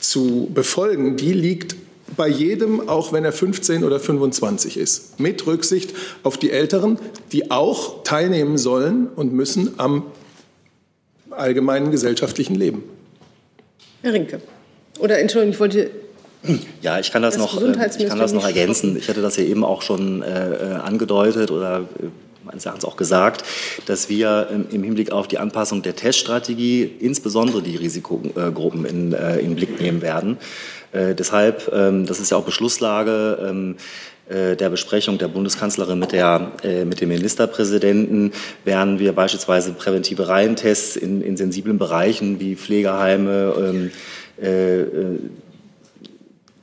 [0.00, 1.76] zu befolgen, die liegt
[2.16, 6.98] bei jedem, auch wenn er 15 oder 25 ist, mit Rücksicht auf die Älteren,
[7.32, 10.04] die auch teilnehmen sollen und müssen am
[11.28, 12.84] allgemeinen gesellschaftlichen Leben.
[14.00, 14.40] Herr Rinke.
[15.00, 15.90] Oder Entschuldigung, ich wollte.
[16.80, 18.96] Ja, ich kann das, Das noch, äh, ich kann das noch ergänzen.
[18.96, 22.06] Ich hatte das ja eben auch schon äh, äh, angedeutet oder äh,
[22.44, 23.44] meines Erachtens auch gesagt,
[23.86, 29.38] dass wir ähm, im Hinblick auf die Anpassung der Teststrategie insbesondere die Risikogruppen in, äh,
[29.38, 30.38] in den Blick nehmen werden.
[30.92, 33.76] Äh, deshalb, ähm, das ist ja auch Beschlusslage, ähm,
[34.30, 38.32] äh, der Besprechung der Bundeskanzlerin mit, der, äh, mit dem Ministerpräsidenten
[38.64, 43.90] werden wir beispielsweise präventive Reihentests in, in sensiblen Bereichen wie Pflegeheime, ähm,
[44.40, 45.18] äh, äh,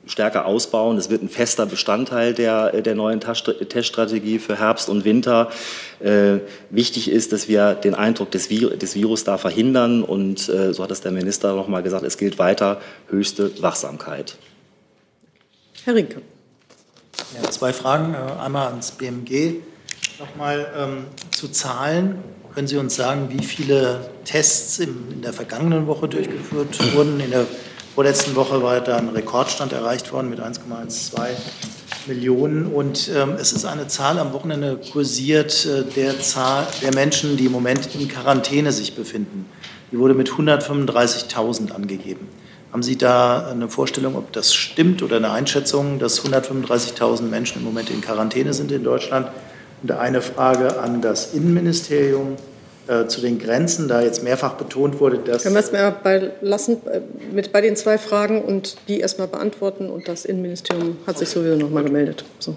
[0.06, 0.96] stärker ausbauen.
[0.96, 5.50] Das wird ein fester Bestandteil der, der neuen Teststrategie für Herbst und Winter.
[6.00, 6.38] Äh,
[6.70, 10.02] wichtig ist, dass wir den Eindruck des, Vir des Virus da verhindern.
[10.02, 14.36] Und äh, so hat es der Minister noch mal gesagt, es gilt weiter höchste Wachsamkeit.
[15.84, 16.22] Herr Rinke.
[17.40, 18.14] Ja, zwei Fragen.
[18.14, 19.56] Äh, Einmal ans BMG.
[20.18, 22.16] Nochmal ähm, zu Zahlen.
[22.58, 27.20] Können Sie uns sagen, wie viele Tests in der vergangenen Woche durchgeführt wurden?
[27.20, 27.46] In der
[27.94, 31.28] vorletzten Woche war da ein Rekordstand erreicht worden mit 1,12
[32.08, 32.66] Millionen.
[32.66, 37.46] Und ähm, es ist eine Zahl am Wochenende kursiert äh, der Zahl der Menschen, die
[37.46, 39.46] im Moment in Quarantäne sich befinden.
[39.92, 42.26] Die wurde mit 135.000 angegeben.
[42.72, 47.64] Haben Sie da eine Vorstellung, ob das stimmt oder eine Einschätzung, dass 135.000 Menschen im
[47.64, 49.28] Moment in Quarantäne sind in Deutschland?
[49.80, 52.34] Und eine Frage an das Innenministerium
[52.88, 55.42] äh, zu den Grenzen, da jetzt mehrfach betont wurde, dass.
[55.42, 57.00] Können wir es mal bei lassen, äh,
[57.32, 59.90] mit bei den zwei Fragen und die erstmal beantworten?
[59.90, 62.24] Und das Innenministerium hat sich sowieso noch mal gemeldet.
[62.38, 62.56] So.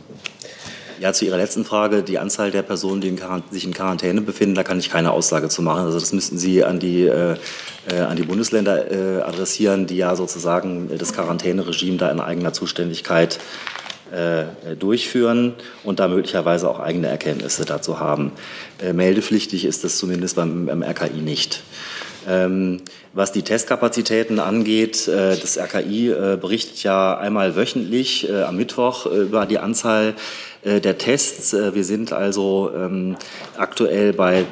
[1.01, 4.53] Ja, zu Ihrer letzten Frage, die Anzahl der Personen, die in sich in Quarantäne befinden,
[4.53, 5.85] da kann ich keine Aussage zu machen.
[5.85, 7.37] Also das müssten Sie an die, äh,
[7.89, 13.37] äh, an die Bundesländer äh, adressieren, die ja sozusagen das Quarantäneregime da in eigener Zuständigkeit
[13.37, 13.70] äh,
[14.79, 18.31] durchführen und da möglicherweise auch eigene Erkenntnisse dazu haben.
[18.81, 21.63] Äh, meldepflichtig ist das zumindest beim, RKI nicht.
[22.27, 22.81] Ähm,
[23.13, 29.07] was die Testkapazitäten angeht, äh, das RKI äh, berichtet ja einmal wöchentlich äh, am Mittwoch
[29.07, 30.13] äh, über die Anzahl
[30.63, 31.53] äh, der Tests.
[31.53, 33.17] Wir sind also ähm,
[33.57, 34.45] aktuell bei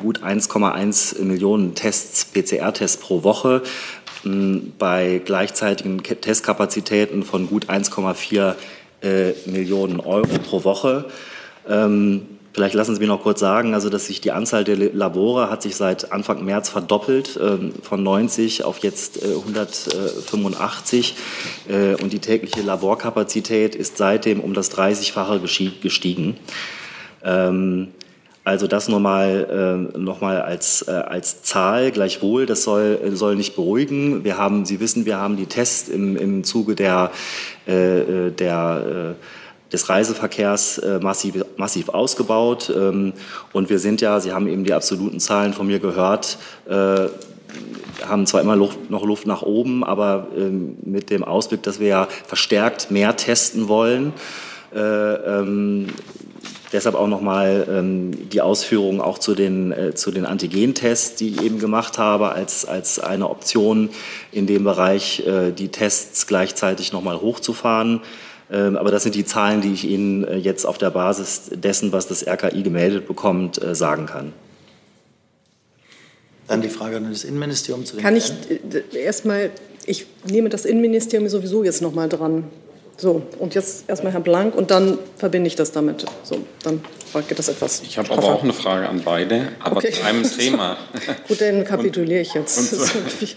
[0.00, 3.62] gut 1,1 Millionen Tests, PCR-Tests pro Woche,
[4.78, 8.54] bei gleichzeitigen Testkapazitäten von gut 1,4 äh,
[9.46, 11.06] Millionen Euro pro Woche.
[11.68, 15.50] Ähm, vielleicht lassen Sie mich noch kurz sagen, also dass sich die Anzahl der Labore
[15.50, 21.14] hat sich seit Anfang März verdoppelt, ähm, von 90 auf jetzt äh, 185
[21.68, 25.40] äh, und die tägliche Laborkapazität ist seitdem um das 30-fache
[25.80, 26.36] gestiegen.
[28.44, 31.90] Also das nochmal äh, noch als, äh, als Zahl.
[31.90, 34.22] Gleichwohl, das soll, soll nicht beruhigen.
[34.22, 37.10] Wir haben, Sie wissen, wir haben die Tests im, im Zuge der,
[37.66, 42.72] äh, der äh, des Reiseverkehrs äh, massiv, massiv ausgebaut.
[42.74, 43.14] Ähm,
[43.52, 47.08] und wir sind ja, Sie haben eben die absoluten Zahlen von mir gehört, äh,
[48.06, 51.88] haben zwar immer Luft, noch Luft nach oben, aber ähm, mit dem Ausblick, dass wir
[51.88, 54.12] ja verstärkt mehr testen wollen.
[54.74, 55.86] Äh, ähm,
[56.74, 61.42] Deshalb auch nochmal ähm, die Ausführungen auch zu den, äh, zu den Antigentests, die ich
[61.42, 63.90] eben gemacht habe, als, als eine Option
[64.32, 68.00] in dem Bereich, äh, die Tests gleichzeitig nochmal hochzufahren.
[68.50, 71.92] Ähm, aber das sind die Zahlen, die ich Ihnen äh, jetzt auf der Basis dessen,
[71.92, 74.32] was das RKI gemeldet bekommt, äh, sagen kann.
[76.48, 79.52] Dann die Frage an das Innenministerium zu den Kann ich äh, erstmal,
[79.86, 82.42] ich nehme das Innenministerium sowieso jetzt nochmal dran.
[82.96, 86.04] So, und jetzt erstmal Herr Blank und dann verbinde ich das damit.
[86.22, 86.80] So, dann
[87.28, 87.82] geht das etwas.
[87.82, 89.90] Ich habe aber auch eine Frage an beide, aber Okay.
[89.90, 90.76] zu einem Thema.
[91.26, 92.72] Gut, dann kapituliere ich jetzt.
[92.72, 93.36] und-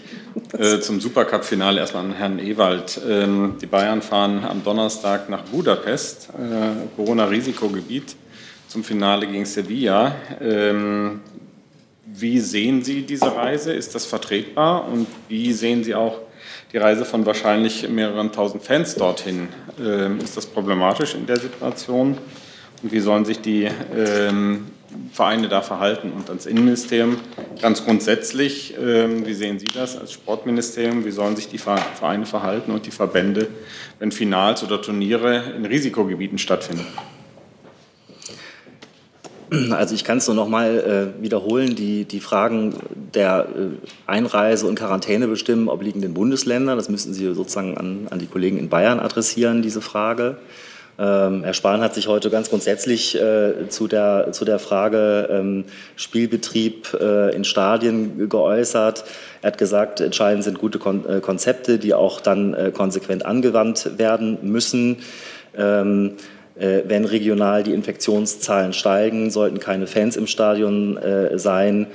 [0.58, 3.00] Äh, zum Supercup-Finale erstmal an Herrn Ewald.
[3.06, 8.14] Ähm, die Bayern fahren am Donnerstag nach Budapest, äh, Corona-Risikogebiet,
[8.68, 10.14] zum Finale gegen Sevilla.
[10.40, 11.20] Ähm,
[12.06, 13.72] wie sehen Sie diese Reise?
[13.74, 14.88] Ist das vertretbar?
[14.88, 16.20] Und wie sehen Sie auch
[16.72, 19.48] die Reise von wahrscheinlich mehreren tausend Fans dorthin?
[19.80, 22.18] Ähm, ist das problematisch in der Situation?
[22.82, 24.66] Und wie sollen sich die ähm,
[25.12, 26.12] Vereine da verhalten?
[26.12, 27.16] Und ans Innenministerium
[27.60, 31.04] ganz grundsätzlich, ähm, wie sehen Sie das als Sportministerium?
[31.04, 33.48] Wie sollen sich die Ver- Vereine verhalten und die Verbände,
[33.98, 36.86] wenn Finals oder Turniere in Risikogebieten stattfinden?
[39.70, 41.74] Also ich kann es nur noch mal äh, wiederholen.
[41.74, 42.74] Die, die Fragen
[43.14, 43.68] der äh,
[44.06, 46.76] Einreise und Quarantäne bestimmen obliegen den Bundesländern.
[46.76, 50.36] Das müssen Sie sozusagen an, an die Kollegen in Bayern adressieren, diese Frage.
[51.00, 55.64] Ähm, Herr Spahn hat sich heute ganz grundsätzlich äh, zu, der, zu der Frage ähm,
[55.94, 59.04] Spielbetrieb äh, in Stadien geäußert.
[59.40, 63.92] Er hat gesagt, entscheidend sind gute Kon äh, Konzepte, die auch dann äh, konsequent angewandt
[63.96, 64.96] werden müssen.
[65.56, 71.86] Ähm, äh, wenn regional die Infektionszahlen steigen, sollten keine Fans im Stadion äh, sein.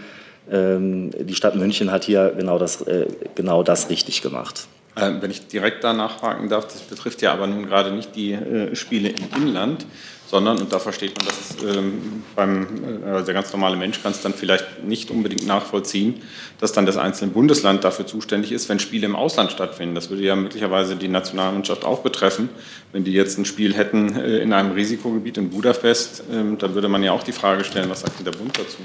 [0.51, 4.67] Ähm, die Stadt München hat hier genau das, äh, genau das richtig gemacht.
[4.95, 8.33] Ähm, Wenn ich direkt da nachfragen darf, das betrifft ja aber nun gerade nicht die
[8.33, 9.85] äh, Spiele im Inland,
[10.33, 14.01] sondern, und da versteht man, dass es, ähm, beim, äh, also der ganz normale Mensch
[14.01, 16.23] kann es dann vielleicht nicht unbedingt nachvollziehen,
[16.59, 19.93] dass dann das einzelne Bundesland dafür zuständig ist, wenn Spiele im Ausland stattfinden.
[19.93, 22.49] Das würde ja möglicherweise die Nationalmannschaft auch betreffen.
[22.91, 26.87] Wenn die jetzt ein Spiel hätten äh, in einem Risikogebiet in Budapest, ähm, dann würde
[26.87, 28.79] man ja auch die Frage stellen, was sagt denn der Bund dazu?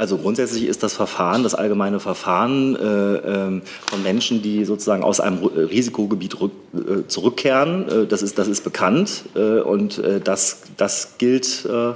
[0.00, 5.20] Also grundsätzlich ist das Verfahren, das allgemeine Verfahren äh, ähm, von Menschen, die sozusagen aus
[5.20, 10.18] einem Ru- Risikogebiet rück, äh, zurückkehren, äh, das, ist, das ist bekannt äh, und äh,
[10.18, 11.92] das, das gilt äh,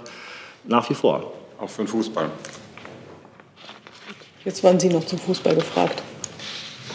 [0.68, 1.32] nach wie vor.
[1.58, 2.30] Auch für den Fußball.
[4.44, 6.02] Jetzt waren Sie noch zum Fußball gefragt.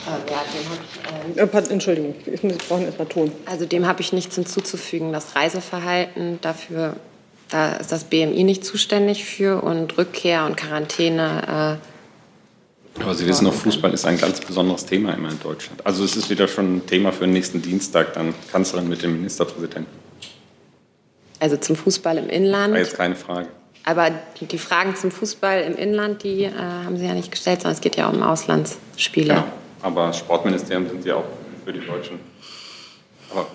[0.05, 3.31] Äh, ja, dem hab ich, ähm, Äh, Entschuldigung, ich muss- brauche erst mal Ton.
[3.47, 5.11] Also dem habe ich nichts hinzuzufügen.
[5.11, 6.97] Das Reiseverhalten, dafür,
[7.49, 11.79] da ist das BMI nicht zuständig für und Rückkehr und Quarantäne.
[13.01, 15.85] Aber Sie wissen doch, Fußball ist ein ganz besonderes Thema immer in Deutschland.
[15.85, 19.13] Also es ist wieder schon ein Thema für den nächsten Dienstag, dann Kanzlerin mit dem
[19.13, 19.91] Ministerpräsidenten.
[21.39, 22.73] Äh, also zum Fußball im Inland.
[22.73, 23.47] War jetzt keine Frage.
[23.85, 27.75] Aber die Fragen zum Fußball im Inland, die äh, haben Sie ja nicht gestellt, sondern
[27.75, 29.33] es geht ja um Auslandsspiele.
[29.33, 29.47] Ja,
[29.81, 31.23] aber Sportministerium sind Sie auch
[31.65, 32.19] für die Deutschen.
[33.31, 33.47] Aber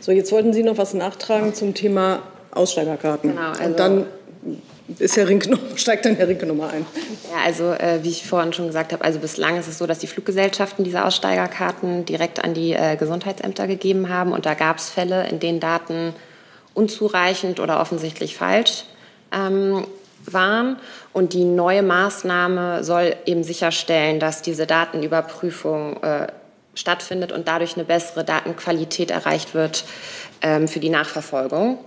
[0.00, 2.22] So, jetzt wollten Sie noch was nachtragen zum Thema
[2.54, 3.30] Aussteigerkarten.
[3.30, 4.06] Genau, also- Und dann
[4.98, 6.86] ist Herr Rinke steigt dann Herr Rinke nochmal ein.
[7.32, 9.98] Ja, also äh, wie ich vorhin schon gesagt habe, also bislang ist es so, dass
[9.98, 14.32] die Fluggesellschaften diese Aussteigerkarten direkt an die äh, Gesundheitsämter gegeben haben.
[14.32, 16.14] Und da gab es Fälle, in denen Daten
[16.74, 18.84] unzureichend oder offensichtlich falsch
[19.32, 19.86] ähm,
[20.26, 20.76] waren.
[21.12, 26.26] Und die neue Maßnahme soll eben sicherstellen, dass diese Datenüberprüfung äh,
[26.74, 29.84] stattfindet und dadurch eine bessere Datenqualität erreicht wird
[30.42, 31.78] ähm, für die Nachverfolgung.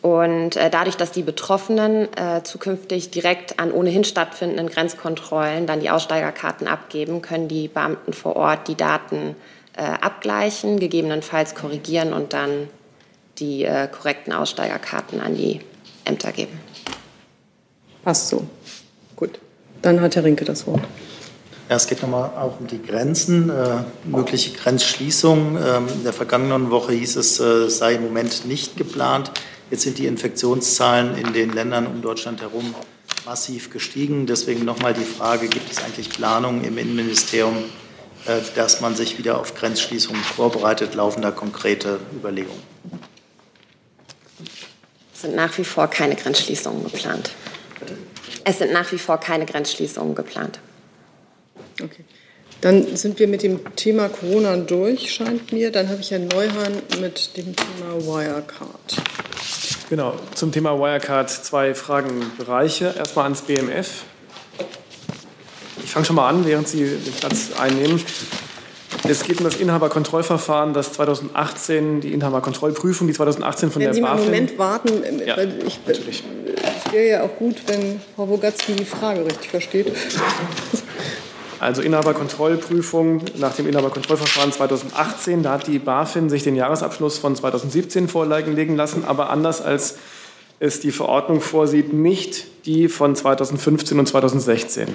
[0.00, 5.90] Und äh, dadurch, dass die Betroffenen äh, zukünftig direkt an ohnehin stattfindenden Grenzkontrollen dann die
[5.90, 9.36] Aussteigerkarten abgeben, können die Beamten vor Ort die Daten
[9.76, 12.68] äh, abgleichen, gegebenenfalls korrigieren und dann
[13.38, 15.60] die äh, korrekten Aussteigerkarten an die
[16.04, 16.60] Ämter geben.
[18.04, 18.46] Passt so.
[19.16, 19.38] Gut.
[19.82, 20.82] Dann hat Herr Rinke das Wort.
[21.68, 25.56] Ja, es geht nochmal auch um die Grenzen, äh, mögliche Grenzschließungen.
[25.56, 29.30] Ähm, in der vergangenen Woche hieß es, äh, es sei im Moment nicht geplant.
[29.74, 32.76] Jetzt sind die Infektionszahlen in den Ländern um Deutschland herum
[33.26, 34.24] massiv gestiegen.
[34.24, 37.56] Deswegen nochmal die Frage, gibt es eigentlich Planungen im Innenministerium,
[38.26, 40.94] äh, dass man sich wieder auf Grenzschließungen vorbereitet?
[40.94, 42.62] Laufen da konkrete Überlegungen?
[45.12, 47.32] Es sind nach wie vor keine Grenzschließungen geplant.
[48.44, 50.60] Es sind nach wie vor keine Grenzschließungen geplant.
[51.82, 52.04] Okay.
[52.60, 55.72] Dann sind wir mit dem Thema Corona durch, scheint mir.
[55.72, 59.02] Dann habe ich Herrn Neuhan mit dem Thema Wirecard.
[59.90, 62.94] Genau, zum Thema Wirecard zwei Fragenbereiche.
[62.96, 64.04] Erstmal ans BMF.
[65.84, 68.02] Ich fange schon mal an, während Sie den Platz einnehmen.
[69.06, 74.00] Es geht um das Inhaberkontrollverfahren, das 2018, die Inhaberkontrollprüfung, die 2018 von Wenn der Sie
[74.00, 74.32] mal einen BaFin.
[74.32, 79.26] Moment warten, äh, Ja, ich, es wäre ja auch gut, wenn Frau Wogatzki die Frage
[79.26, 79.92] richtig versteht.
[81.64, 85.42] Also Inhaberkontrollprüfung nach dem Inhaberkontrollverfahren 2018.
[85.42, 89.96] Da hat die BaFin sich den Jahresabschluss von 2017 vorlegen legen lassen, aber anders als
[90.60, 94.88] es die Verordnung vorsieht, nicht die von 2015 und 2016.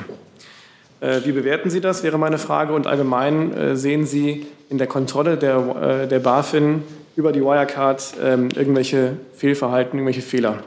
[1.02, 2.74] Äh, Wie bewerten Sie das, wäre meine Frage.
[2.74, 6.84] Und allgemein äh, sehen Sie in der Kontrolle der, äh, der BaFin
[7.16, 10.62] über die Wirecard ähm, irgendwelche Fehlverhalten, irgendwelche Fehler?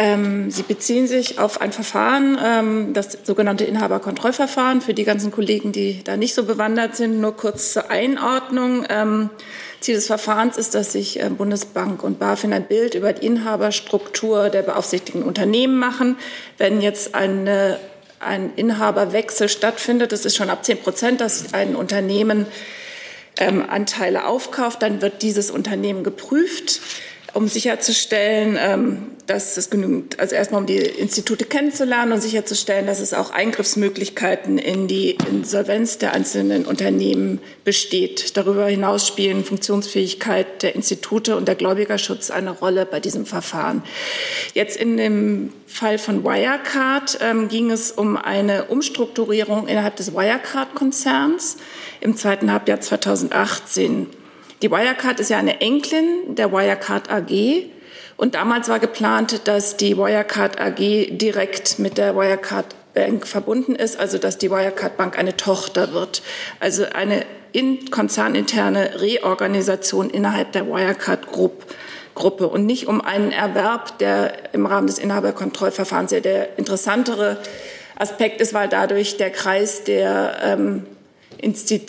[0.00, 4.80] Ähm, Sie beziehen sich auf ein Verfahren, ähm, das sogenannte Inhaberkontrollverfahren.
[4.80, 8.86] Für die ganzen Kollegen, die da nicht so bewandert sind, nur kurz zur Einordnung.
[8.88, 9.28] Ähm,
[9.80, 14.48] Ziel des Verfahrens ist, dass sich äh, Bundesbank und BaFin ein Bild über die Inhaberstruktur
[14.48, 16.16] der beaufsichtigten Unternehmen machen.
[16.56, 17.78] Wenn jetzt eine,
[18.20, 22.46] ein Inhaberwechsel stattfindet, das ist schon ab 10 Prozent, dass ein Unternehmen
[23.36, 26.80] ähm, Anteile aufkauft, dann wird dieses Unternehmen geprüft
[27.34, 32.98] um sicherzustellen, ähm, dass es genügend, also erstmal um die Institute kennenzulernen und sicherzustellen, dass
[32.98, 38.36] es auch Eingriffsmöglichkeiten in die Insolvenz der einzelnen Unternehmen besteht.
[38.36, 43.82] Darüber hinaus spielen Funktionsfähigkeit der Institute und der Gläubigerschutz eine Rolle bei diesem Verfahren.
[44.54, 51.58] Jetzt in dem Fall von Wirecard ähm, ging es um eine Umstrukturierung innerhalb des Wirecard-Konzerns
[52.00, 54.08] im zweiten Halbjahr 2018.
[54.62, 57.66] Die Wirecard ist ja eine Enkelin der Wirecard AG.
[58.16, 63.98] Und damals war geplant, dass die Wirecard AG direkt mit der Wirecard Bank verbunden ist,
[63.98, 66.22] also dass die Wirecard Bank eine Tochter wird.
[66.58, 71.64] Also eine in konzerninterne Reorganisation innerhalb der Wirecard Group.
[72.14, 77.38] Gruppe und nicht um einen Erwerb, der im Rahmen des Inhaberkontrollverfahrens ja der interessantere
[77.96, 80.86] Aspekt ist, weil dadurch der Kreis der ähm,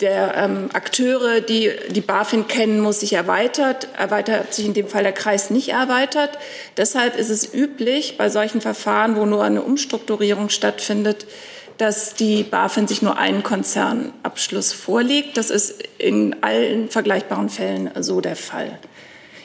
[0.00, 3.88] der ähm, Akteure, die die BaFin kennen muss, sich erweitert.
[3.98, 6.38] Erweitert sich in dem Fall der Kreis nicht erweitert.
[6.76, 11.26] Deshalb ist es üblich bei solchen Verfahren, wo nur eine Umstrukturierung stattfindet,
[11.78, 15.36] dass die BaFin sich nur einen Konzernabschluss vorlegt.
[15.36, 18.78] Das ist in allen vergleichbaren Fällen so der Fall.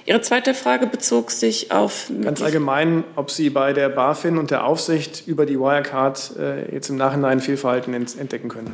[0.06, 2.10] Ihre zweite Frage bezog sich auf.
[2.22, 6.90] Ganz allgemein, ob Sie bei der BaFin und der Aufsicht über die Wirecard äh, jetzt
[6.90, 8.74] im Nachhinein Fehlverhalten entdecken können.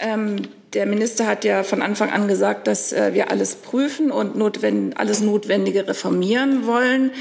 [0.00, 0.42] Ähm,
[0.74, 4.98] der Minister hat ja von Anfang an gesagt, dass äh, wir alles prüfen und notwend
[4.98, 7.12] alles Notwendige reformieren wollen.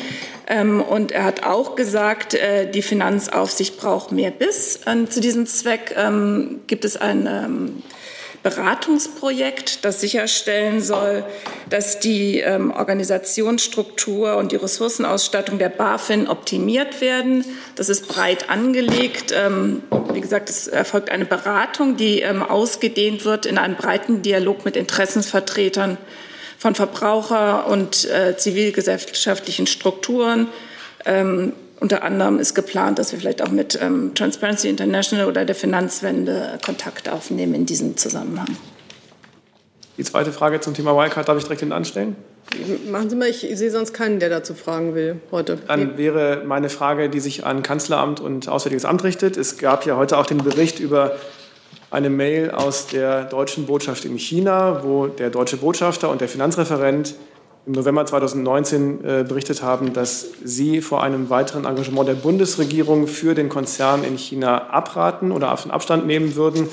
[0.47, 4.79] Ähm, und er hat auch gesagt, äh, die Finanzaufsicht braucht mehr Biss.
[4.86, 7.83] Und zu diesem Zweck ähm, gibt es ein ähm,
[8.43, 11.23] Beratungsprojekt, das sicherstellen soll,
[11.69, 17.45] dass die ähm, Organisationsstruktur und die Ressourcenausstattung der BaFin optimiert werden.
[17.75, 19.34] Das ist breit angelegt.
[19.34, 24.65] Ähm, wie gesagt, es erfolgt eine Beratung, die ähm, ausgedehnt wird in einem breiten Dialog
[24.65, 25.97] mit Interessensvertretern
[26.58, 30.47] von Verbraucher- und äh, zivilgesellschaftlichen Strukturen.
[31.06, 35.53] Ähm, unter anderem ist geplant, dass wir vielleicht auch mit ähm, Transparency International oder der
[35.53, 38.47] Finanzwende Kontakt aufnehmen in diesem Zusammenhang.
[39.97, 42.15] Die zweite Frage zum Thema Wirecard darf ich direkt hinten anstellen?
[42.89, 45.57] Machen Sie mal, ich sehe sonst keinen, der dazu fragen will heute.
[45.67, 49.35] Dann wäre meine Frage, die sich an Kanzleramt und Auswärtiges Amt richtet.
[49.35, 51.17] Es gab ja heute auch den Bericht über
[51.91, 57.15] eine Mail aus der deutschen Botschaft in China, wo der deutsche Botschafter und der Finanzreferent
[57.65, 63.36] im November 2019 äh, berichtet haben, dass Sie vor einem weiteren Engagement der Bundesregierung für
[63.36, 66.67] den Konzern in China abraten oder Abstand nehmen würden.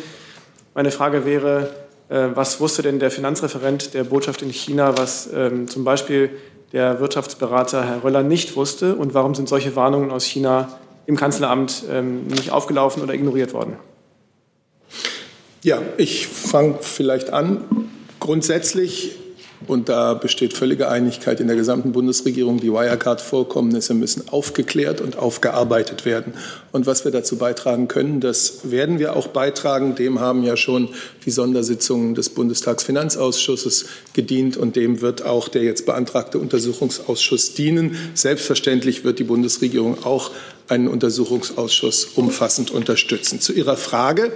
[0.75, 1.71] Meine Frage wäre,
[2.09, 6.31] äh, was wusste denn der Finanzreferent der Botschaft in China, was ähm, zum Beispiel
[6.73, 8.97] der Wirtschaftsberater Herr Röller nicht wusste?
[8.97, 13.77] Und warum sind solche Warnungen aus China im Kanzleramt ähm, nicht aufgelaufen oder ignoriert worden?
[15.63, 17.65] Ja, ich fange vielleicht an.
[18.19, 19.19] Grundsätzlich
[19.67, 22.61] und da besteht völlige Einigkeit in der gesamten Bundesregierung.
[22.61, 26.33] Die Wirecard-Vorkommnisse müssen aufgeklärt und aufgearbeitet werden.
[26.73, 29.95] Und was wir dazu beitragen können, das werden wir auch beitragen.
[29.95, 30.89] Dem haben ja schon
[31.27, 37.97] die Sondersitzungen des Bundestagsfinanzausschusses gedient und dem wird auch der jetzt beantragte Untersuchungsausschuss dienen.
[38.15, 40.31] Selbstverständlich wird die Bundesregierung auch
[40.69, 43.41] einen Untersuchungsausschuss umfassend unterstützen.
[43.41, 44.33] Zu Ihrer Frage.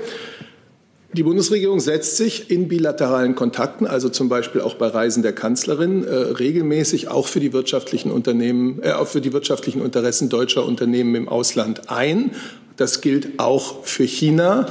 [1.14, 6.02] Die Bundesregierung setzt sich in bilateralen Kontakten, also zum Beispiel auch bei Reisen der Kanzlerin,
[6.02, 11.28] äh, regelmäßig auch für die wirtschaftlichen Unternehmen, äh, für die wirtschaftlichen Interessen deutscher Unternehmen im
[11.28, 12.32] Ausland ein.
[12.76, 14.66] Das gilt auch für China.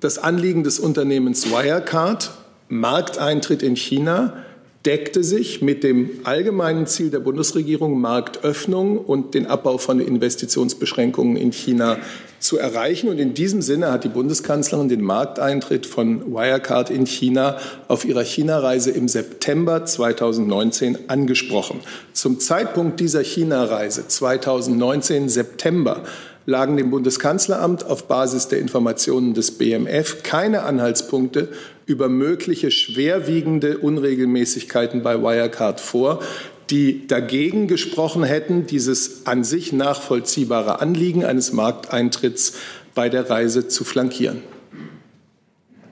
[0.00, 2.32] Das Anliegen des Unternehmens Wirecard,
[2.68, 4.44] Markteintritt in China,
[4.86, 11.52] deckte sich mit dem allgemeinen Ziel der Bundesregierung, Marktöffnung und den Abbau von Investitionsbeschränkungen in
[11.52, 11.98] China
[12.38, 13.08] zu erreichen.
[13.08, 18.22] Und in diesem Sinne hat die Bundeskanzlerin den Markteintritt von Wirecard in China auf ihrer
[18.22, 21.80] China-Reise im September 2019 angesprochen.
[22.12, 26.04] Zum Zeitpunkt dieser China-Reise 2019 September
[26.46, 31.48] lagen dem Bundeskanzleramt auf Basis der Informationen des BMF keine Anhaltspunkte
[31.88, 36.20] über mögliche schwerwiegende Unregelmäßigkeiten bei Wirecard vor,
[36.68, 42.52] die dagegen gesprochen hätten, dieses an sich nachvollziehbare Anliegen eines Markteintritts
[42.94, 44.42] bei der Reise zu flankieren.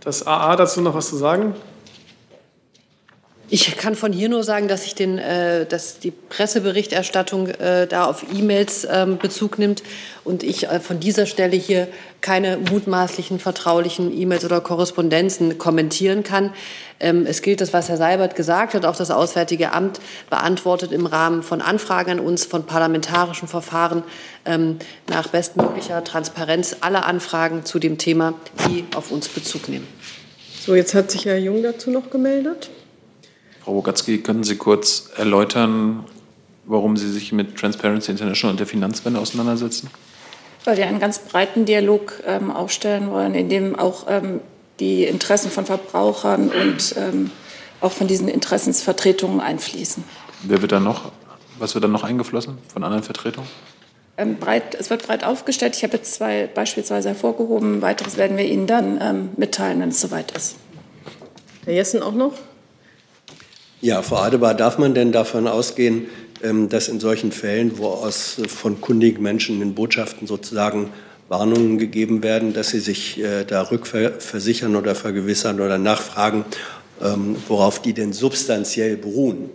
[0.00, 1.54] Das AA dazu noch was zu sagen?
[3.48, 8.06] Ich kann von hier nur sagen, dass ich den, äh, dass die Presseberichterstattung äh, da
[8.06, 9.84] auf E-Mails ähm, Bezug nimmt
[10.24, 11.86] und ich äh, von dieser Stelle hier
[12.20, 16.52] keine mutmaßlichen vertraulichen E-Mails oder Korrespondenzen kommentieren kann.
[16.98, 18.84] Ähm, es gilt das, was Herr Seibert gesagt hat.
[18.84, 24.02] Auch das Auswärtige Amt beantwortet im Rahmen von Anfragen an uns, von parlamentarischen Verfahren
[24.44, 28.34] ähm, nach bestmöglicher Transparenz alle Anfragen zu dem Thema,
[28.66, 29.86] die auf uns Bezug nehmen.
[30.64, 32.70] So, jetzt hat sich Herr Jung dazu noch gemeldet.
[33.66, 36.04] Frau Bogatzki, können Sie kurz erläutern,
[36.66, 39.90] warum Sie sich mit Transparency International und der Finanzwende auseinandersetzen?
[40.64, 44.38] Weil wir einen ganz breiten Dialog ähm, aufstellen wollen, in dem auch ähm,
[44.78, 47.32] die Interessen von Verbrauchern und ähm,
[47.80, 50.04] auch von diesen Interessensvertretungen einfließen.
[50.44, 51.10] Wer wird da noch,
[51.58, 53.50] was wird dann noch eingeflossen von anderen Vertretungen?
[54.16, 55.74] Ähm, breit, es wird breit aufgestellt.
[55.74, 57.82] Ich habe jetzt zwei beispielsweise hervorgehoben.
[57.82, 60.54] Weiteres werden wir Ihnen dann ähm, mitteilen, wenn es soweit ist.
[61.64, 62.34] Herr Jessen auch noch?
[63.82, 66.06] Ja, Frau Adebar, darf man denn davon ausgehen,
[66.42, 70.90] ähm, dass in solchen Fällen, wo aus von kundigen Menschen in Botschaften sozusagen
[71.28, 76.44] Warnungen gegeben werden, dass sie sich äh, da rückversichern oder vergewissern oder nachfragen,
[77.02, 79.50] ähm, worauf die denn substanziell beruhen?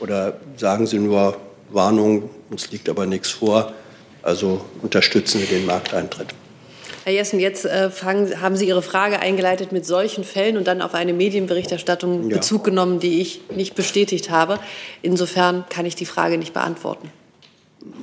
[0.00, 1.36] Oder sagen Sie nur
[1.70, 3.72] Warnung, uns liegt aber nichts vor,
[4.22, 6.34] also unterstützen wir den Markteintritt?
[7.04, 10.80] Herr Jessen, jetzt äh, fangen, haben Sie Ihre Frage eingeleitet mit solchen Fällen und dann
[10.80, 12.36] auf eine Medienberichterstattung ja.
[12.36, 14.60] Bezug genommen, die ich nicht bestätigt habe.
[15.02, 17.10] Insofern kann ich die Frage nicht beantworten.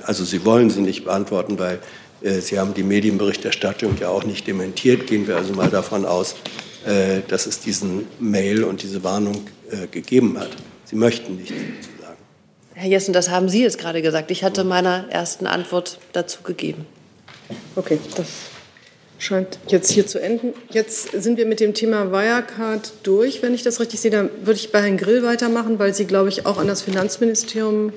[0.04, 1.80] Also Sie wollen sie nicht beantworten, weil
[2.22, 5.08] äh, Sie haben die Medienberichterstattung ja auch nicht dementiert.
[5.08, 6.36] Gehen wir also mal davon aus,
[6.86, 10.50] äh, dass es diesen Mail und diese Warnung äh, gegeben hat.
[10.84, 12.18] Sie möchten nicht dazu sagen.
[12.74, 14.30] Herr Jessen, das haben Sie jetzt gerade gesagt.
[14.30, 16.86] Ich hatte meiner ersten Antwort dazu gegeben.
[17.78, 18.28] Okay, das
[19.20, 20.54] scheint jetzt hier zu enden.
[20.72, 23.44] Jetzt sind wir mit dem Thema Wirecard durch.
[23.44, 26.30] Wenn ich das richtig sehe, dann würde ich bei Herrn Grill weitermachen, weil Sie, glaube
[26.30, 27.94] ich, auch an das Finanzministerium.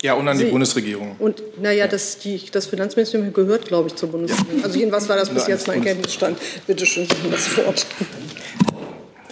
[0.00, 1.16] Ja, und an die Sie, Bundesregierung.
[1.18, 1.88] Und naja, ja.
[1.88, 4.62] das, die, das Finanzministerium gehört, glaube ich, zur Bundesregierung.
[4.62, 6.38] Also jedenfalls war das bis jetzt mein Kenntnisstand.
[6.66, 7.86] Bitte schön, Sie haben das Wort.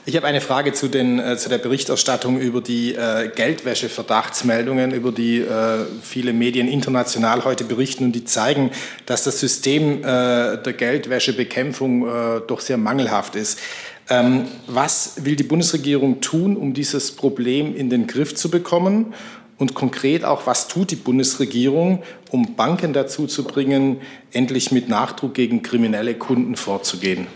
[0.08, 5.10] Ich habe eine Frage zu, den, äh, zu der Berichterstattung über die äh, Geldwäsche-Verdachtsmeldungen, über
[5.10, 8.70] die äh, viele Medien international heute berichten und die zeigen,
[9.06, 13.58] dass das System äh, der Geldwäschebekämpfung äh, doch sehr mangelhaft ist.
[14.08, 19.12] Ähm, was will die Bundesregierung tun, um dieses Problem in den Griff zu bekommen?
[19.58, 24.00] Und konkret auch, was tut die Bundesregierung, um Banken dazu zu bringen,
[24.30, 27.26] endlich mit Nachdruck gegen kriminelle Kunden vorzugehen?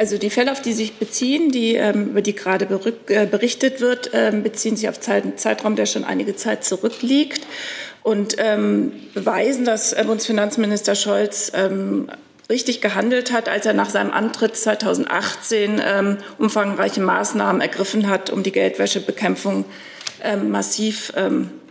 [0.00, 2.66] Also die Fälle, auf die sich beziehen, die, ähm, über die gerade
[3.08, 7.42] äh, berichtet wird, ähm, beziehen sich auf einen Zeitraum, der schon einige Zeit zurückliegt
[8.02, 11.52] und ähm, beweisen, dass äh, Bundesfinanzminister Scholz
[12.48, 18.42] richtig gehandelt hat, als er nach seinem Antritt 2018 ähm, umfangreiche Maßnahmen ergriffen hat, um
[18.42, 19.66] die Geldwäschebekämpfung
[20.46, 21.14] massiv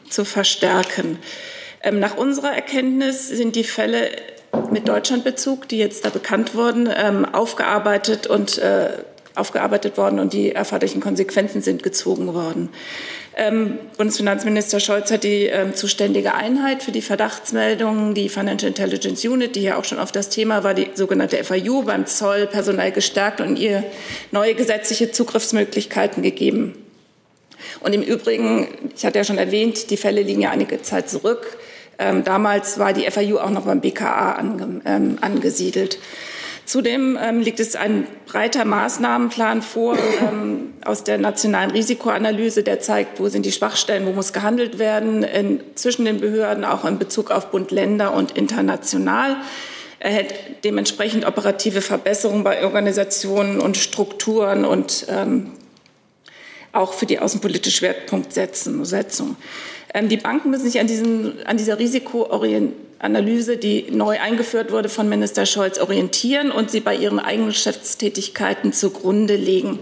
[0.10, 1.20] zu verstärken.
[1.92, 4.10] nach unserer Erkenntnis sind die Fälle
[4.72, 8.90] mit Deutschlandbezug, die jetzt da bekannt wurden, ähm, aufgearbeitet und äh,
[9.36, 12.70] aufgearbeitet worden und die erforderlichen Konsequenzen sind gezogen worden.
[13.36, 19.56] Ähm, Bundesfinanzminister Scholz hat die ähm, zuständige Einheit für die Verdachtsmeldungen, die Financial Intelligence Unit,
[19.56, 23.40] die ja auch schon auf das Thema war, die sogenannte FIU beim Zoll personell gestärkt
[23.40, 23.84] und ihr
[24.32, 26.74] neue gesetzliche Zugriffsmöglichkeiten gegeben.
[27.82, 31.58] Und im Übrigen, ich hatte ja schon erwähnt, die Fälle liegen ja einige Zeit zurück.
[32.00, 36.00] Ähm, damals war die FAU auch noch beim BKA ange, ähm, angesiedelt.
[36.66, 43.20] Zudem ähm, liegt es ein breiter Maßnahmenplan vor ähm, aus der nationalen Risikoanalyse, der zeigt,
[43.20, 47.32] wo sind die Schwachstellen, wo muss gehandelt werden, in, zwischen den Behörden, auch in Bezug
[47.32, 49.38] auf Bund, Länder und international.
[49.98, 50.34] Er hält
[50.64, 55.52] dementsprechend operative Verbesserungen bei Organisationen und Strukturen und ähm,
[56.72, 59.36] auch für die außenpolitische Schwerpunktsetzung.
[59.94, 65.10] Ähm, die Banken müssen sich an, diesen, an dieser Risikoanalyse, die neu eingeführt wurde von
[65.10, 69.80] Minister Scholz, orientieren und sie bei ihren eigenen Geschäftstätigkeiten zugrunde legen.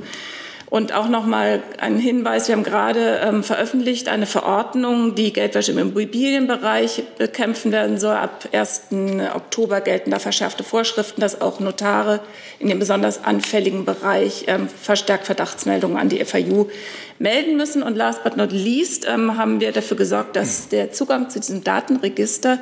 [0.69, 5.71] Und auch noch mal ein Hinweis, wir haben gerade ähm, veröffentlicht eine Verordnung, die Geldwäsche
[5.71, 8.17] im Immobilienbereich bekämpfen werden soll.
[8.17, 8.87] Ab 1.
[9.33, 12.19] Oktober gelten da verschärfte Vorschriften, dass auch Notare
[12.59, 16.67] in dem besonders anfälligen Bereich ähm, verstärkt Verdachtsmeldungen an die FAU
[17.17, 17.81] melden müssen.
[17.81, 21.63] Und last but not least ähm, haben wir dafür gesorgt, dass der Zugang zu diesem
[21.63, 22.59] Datenregister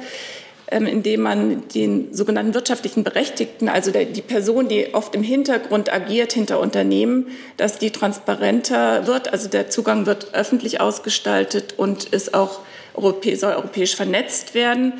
[0.72, 6.59] indem man den sogenannten wirtschaftlichen Berechtigten, also die Person, die oft im Hintergrund agiert hinter
[6.59, 9.32] Unternehmen, dass die transparenter wird.
[9.32, 12.61] Also der Zugang wird öffentlich ausgestaltet und ist auch
[13.36, 14.93] soll europäisch vernetzt werden.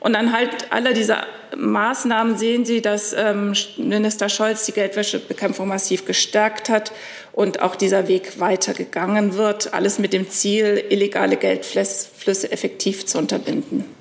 [0.00, 6.68] Und anhand aller dieser Maßnahmen sehen Sie, dass ähm, Minister Scholz die Geldwäschebekämpfung massiv gestärkt
[6.68, 6.92] hat
[7.32, 13.93] und auch dieser Weg weitergegangen wird, alles mit dem Ziel, illegale Geldflüsse effektiv zu unterbinden.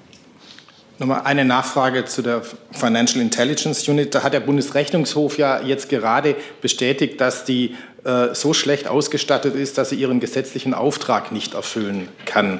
[0.99, 4.13] Nochmal eine Nachfrage zu der Financial Intelligence Unit.
[4.13, 9.77] Da hat der Bundesrechnungshof ja jetzt gerade bestätigt, dass die äh, so schlecht ausgestattet ist,
[9.77, 12.59] dass sie ihren gesetzlichen Auftrag nicht erfüllen kann.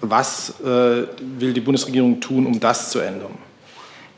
[0.00, 3.36] Was äh, will die Bundesregierung tun, um das zu ändern?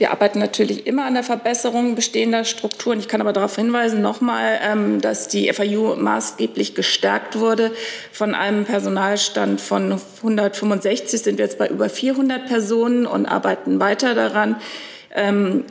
[0.01, 2.99] Wir arbeiten natürlich immer an der Verbesserung bestehender Strukturen.
[3.01, 7.71] Ich kann aber darauf hinweisen, nochmal, ähm, dass die FAU maßgeblich gestärkt wurde.
[8.11, 14.15] Von einem Personalstand von 165 sind wir jetzt bei über 400 Personen und arbeiten weiter
[14.15, 14.57] daran,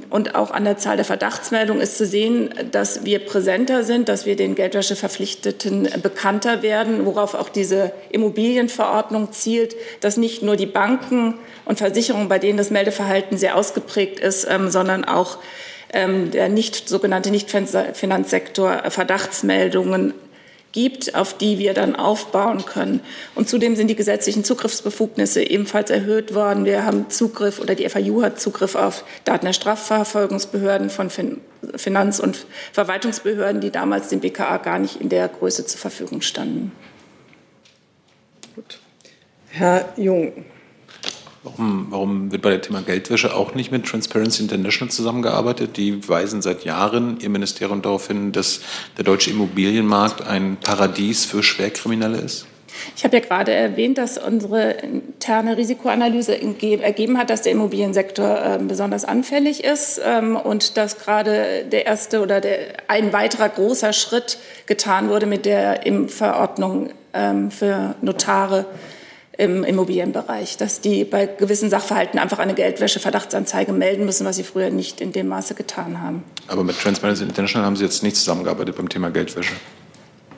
[0.09, 4.25] und auch an der Zahl der Verdachtsmeldungen ist zu sehen, dass wir präsenter sind, dass
[4.25, 11.35] wir den Geldwäscheverpflichteten bekannter werden, worauf auch diese Immobilienverordnung zielt, dass nicht nur die Banken
[11.63, 15.37] und Versicherungen, bei denen das Meldeverhalten sehr ausgeprägt ist, ähm, sondern auch
[15.93, 20.13] ähm, der nicht, sogenannte Nichtfinanzsektor Verdachtsmeldungen
[20.71, 23.01] gibt, auf die wir dann aufbauen können.
[23.35, 26.65] Und zudem sind die gesetzlichen Zugriffsbefugnisse ebenfalls erhöht worden.
[26.65, 31.09] Wir haben Zugriff oder die FAU hat Zugriff auf Daten der Strafverfolgungsbehörden von
[31.75, 36.71] Finanz- und Verwaltungsbehörden, die damals dem BKA gar nicht in der Größe zur Verfügung standen.
[38.55, 38.79] Gut.
[39.49, 40.45] Herr Jung.
[41.43, 45.77] Warum, warum, wird bei dem Thema Geldwäsche auch nicht mit Transparency International zusammengearbeitet?
[45.77, 48.59] Die weisen seit Jahren ihr Ministerium darauf hin, dass
[48.97, 52.45] der deutsche Immobilienmarkt ein Paradies für Schwerkriminelle ist.
[52.95, 58.67] Ich habe ja gerade erwähnt, dass unsere interne Risikoanalyse ergeben hat, dass der Immobiliensektor ähm,
[58.67, 64.37] besonders anfällig ist ähm, und dass gerade der erste oder der, ein weiterer großer Schritt
[64.65, 68.65] getan wurde mit der Verordnung ähm, für Notare
[69.39, 74.69] im Immobilienbereich, dass die bei gewissen Sachverhalten einfach eine Geldwäsche-Verdachtsanzeige melden müssen, was sie früher
[74.69, 76.25] nicht in dem Maße getan haben.
[76.47, 79.53] Aber mit Transparency International haben Sie jetzt nicht zusammengearbeitet beim Thema Geldwäsche.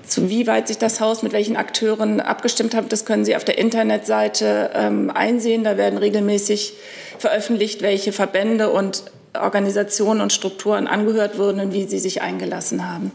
[0.05, 3.43] Zu wie weit sich das Haus mit welchen Akteuren abgestimmt hat, das können Sie auf
[3.43, 5.63] der Internetseite ähm, einsehen.
[5.63, 6.73] Da werden regelmäßig
[7.17, 13.11] veröffentlicht, welche Verbände und Organisationen und Strukturen angehört wurden und wie sie sich eingelassen haben.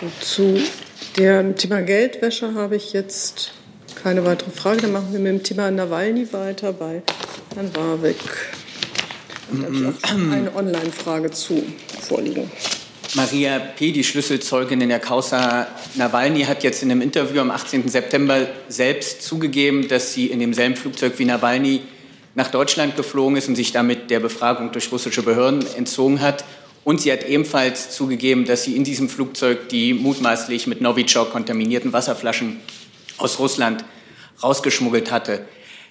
[0.00, 0.60] So, zu
[1.16, 3.52] dem Thema Geldwäsche habe ich jetzt
[3.96, 4.82] keine weitere Frage.
[4.82, 7.02] Dann machen wir mit dem Thema Nawalny weiter bei
[7.54, 8.16] Herrn Warwick.
[9.52, 11.62] Da habe ich auch eine Online-Frage zu
[12.00, 12.50] vorliegen.
[13.14, 17.88] Maria P., die Schlüsselzeugin in der Causa Nawalny, hat jetzt in einem Interview am 18.
[17.88, 21.80] September selbst zugegeben, dass sie in demselben Flugzeug wie Nawalny
[22.34, 26.44] nach Deutschland geflogen ist und sich damit der Befragung durch russische Behörden entzogen hat.
[26.84, 31.92] Und sie hat ebenfalls zugegeben, dass sie in diesem Flugzeug die mutmaßlich mit Novichok kontaminierten
[31.92, 32.60] Wasserflaschen
[33.18, 33.84] aus Russland
[34.42, 35.46] rausgeschmuggelt hatte.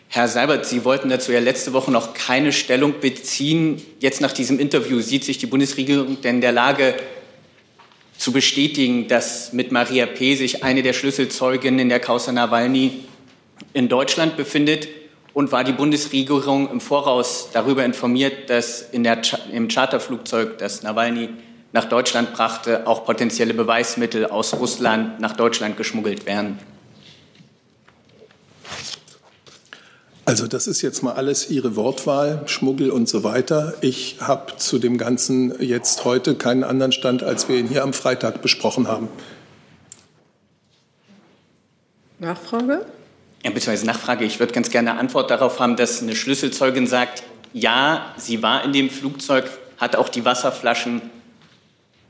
[0.07, 3.81] Herr Seibert, Sie wollten dazu ja letzte Woche noch keine Stellung beziehen.
[3.99, 6.95] Jetzt nach diesem Interview sieht sich die Bundesregierung denn in der Lage
[8.17, 10.35] zu bestätigen, dass mit Maria P.
[10.35, 13.03] sich eine der Schlüsselzeuginnen in der Causa Nawalny
[13.73, 14.87] in Deutschland befindet?
[15.33, 19.19] Und war die Bundesregierung im Voraus darüber informiert, dass in der,
[19.51, 21.27] im Charterflugzeug, das Nawalny
[21.73, 26.57] nach Deutschland brachte, auch potenzielle Beweismittel aus Russland nach Deutschland geschmuggelt werden?
[30.45, 33.73] Also das ist jetzt mal alles Ihre Wortwahl, Schmuggel und so weiter.
[33.81, 37.93] Ich habe zu dem Ganzen jetzt heute keinen anderen Stand, als wir ihn hier am
[37.93, 39.07] Freitag besprochen haben.
[42.19, 42.85] Nachfrage?
[43.43, 44.23] Ja, beziehungsweise Nachfrage.
[44.23, 47.23] Ich würde ganz gerne eine Antwort darauf haben, dass eine Schlüsselzeugin sagt,
[47.53, 51.01] ja, sie war in dem Flugzeug, hat auch die Wasserflaschen,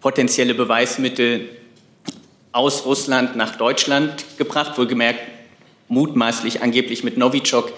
[0.01, 1.47] potenzielle Beweismittel
[2.51, 5.21] aus Russland nach Deutschland gebracht, wohlgemerkt
[5.87, 7.71] mutmaßlich angeblich mit Novichok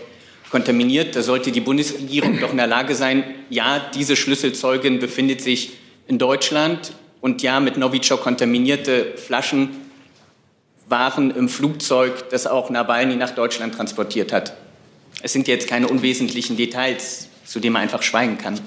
[0.50, 1.16] kontaminiert.
[1.16, 5.72] Da sollte die Bundesregierung doch in der Lage sein, ja, diese Schlüsselzeugin befindet sich
[6.08, 9.70] in Deutschland und ja, mit Novichok kontaminierte Flaschen
[10.88, 14.56] waren im Flugzeug, das auch Nawalny nach Deutschland transportiert hat.
[15.22, 18.60] Es sind jetzt keine unwesentlichen Details, zu denen man einfach schweigen kann.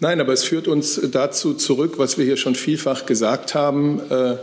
[0.00, 4.00] Nein, aber es führt uns dazu zurück, was wir hier schon vielfach gesagt haben.
[4.10, 4.36] Äh,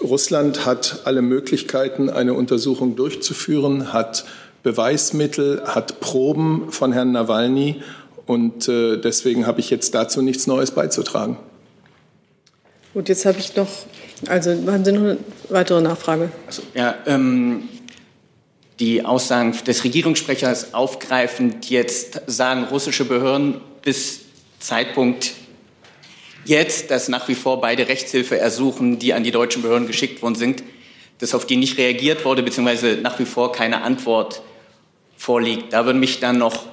[0.00, 4.24] Russland hat alle Möglichkeiten, eine Untersuchung durchzuführen, hat
[4.64, 7.82] Beweismittel, hat Proben von Herrn Nawalny
[8.26, 11.36] und äh, deswegen habe ich jetzt dazu nichts Neues beizutragen.
[12.94, 13.68] Gut, jetzt habe ich noch,
[14.26, 15.18] also haben Sie noch eine
[15.50, 16.30] weitere Nachfrage?
[16.46, 17.68] Also, ja, ähm,
[18.80, 24.20] die Aussagen des Regierungssprechers aufgreifend jetzt sagen russische Behörden bis
[24.60, 25.32] Zeitpunkt
[26.46, 30.36] jetzt, dass nach wie vor beide Rechtshilfe ersuchen, die an die deutschen Behörden geschickt worden
[30.36, 30.62] sind,
[31.18, 34.42] dass auf die nicht reagiert wurde, beziehungsweise nach wie vor keine Antwort
[35.16, 35.72] vorliegt.
[35.72, 36.66] Da würde mich dann noch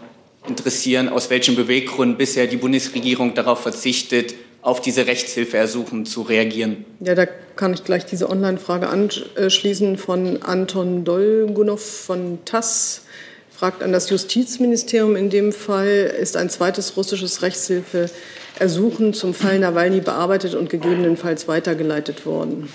[0.48, 6.86] interessieren, aus welchen Beweggründen bisher die Bundesregierung darauf verzichtet, auf diese Rechtshilfeersuchen zu reagieren.
[7.00, 13.04] Ja, da kann ich gleich diese Online-Frage anschließen von Anton Dolgunow von TASS.
[13.50, 20.02] Fragt an das Justizministerium in dem Fall, ist ein zweites russisches Rechtshilfeersuchen zum Fall Nawalny
[20.02, 22.70] bearbeitet und gegebenenfalls weitergeleitet worden?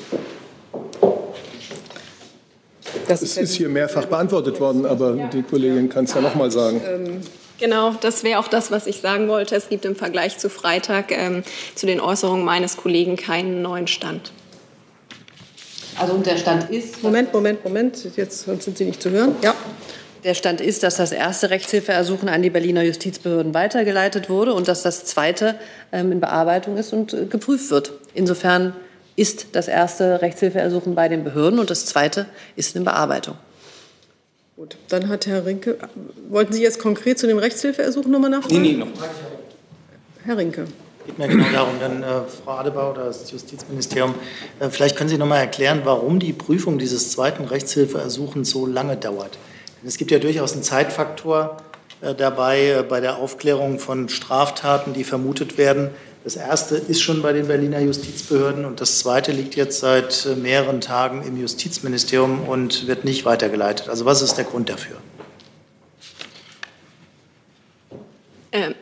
[3.08, 6.50] Das es ist hier mehrfach beantwortet worden, aber die Kollegin kann es ja noch mal
[6.50, 6.80] sagen.
[6.86, 7.20] Ähm,
[7.58, 9.54] genau, das wäre auch das, was ich sagen wollte.
[9.56, 11.42] Es gibt im Vergleich zu Freitag ähm,
[11.74, 14.32] zu den Äußerungen meines Kollegen keinen neuen Stand.
[15.98, 17.02] Also und der Stand ist.
[17.02, 18.16] Moment, Moment, Moment.
[18.16, 19.34] Jetzt sind Sie nicht zu hören.
[19.42, 19.54] Ja.
[20.24, 24.82] Der Stand ist, dass das erste Rechtshilfeersuchen an die Berliner Justizbehörden weitergeleitet wurde und dass
[24.82, 25.54] das zweite
[25.92, 27.92] ähm, in Bearbeitung ist und äh, geprüft wird.
[28.12, 28.74] Insofern
[29.16, 33.36] ist das erste Rechtshilfeersuchen bei den Behörden und das zweite ist in Bearbeitung.
[34.56, 35.76] Gut, dann hat Herr Rinke,
[36.28, 38.62] wollten Sie jetzt konkret zu dem Rechtshilfeersuchen nochmal nachfragen?
[38.62, 38.88] Nee, nee, noch.
[40.24, 40.66] Herr Rinke.
[41.06, 42.06] Geht mir genau darum, dann äh,
[42.44, 44.14] Frau Adebar oder das Justizministerium,
[44.58, 48.96] äh, vielleicht können Sie noch mal erklären, warum die Prüfung dieses zweiten Rechtshilfeersuchens so lange
[48.96, 49.38] dauert.
[49.80, 51.58] Denn es gibt ja durchaus einen Zeitfaktor
[52.00, 55.90] äh, dabei äh, bei der Aufklärung von Straftaten, die vermutet werden.
[56.26, 60.34] Das erste ist schon bei den Berliner Justizbehörden und das zweite liegt jetzt seit äh,
[60.34, 63.88] mehreren Tagen im Justizministerium und wird nicht weitergeleitet.
[63.88, 64.96] Also was ist der Grund dafür?
[68.50, 68.74] Ähm.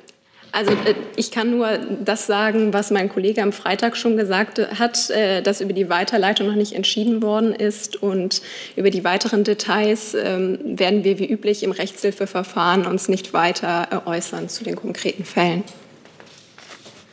[0.52, 5.10] Also äh, ich kann nur das sagen, was mein Kollege am Freitag schon gesagt hat,
[5.10, 8.02] äh, dass über die Weiterleitung noch nicht entschieden worden ist.
[8.02, 8.40] Und
[8.74, 14.48] über die weiteren Details ähm, werden wir wie üblich im Rechtshilfeverfahren uns nicht weiter äußern
[14.48, 15.62] zu den konkreten Fällen.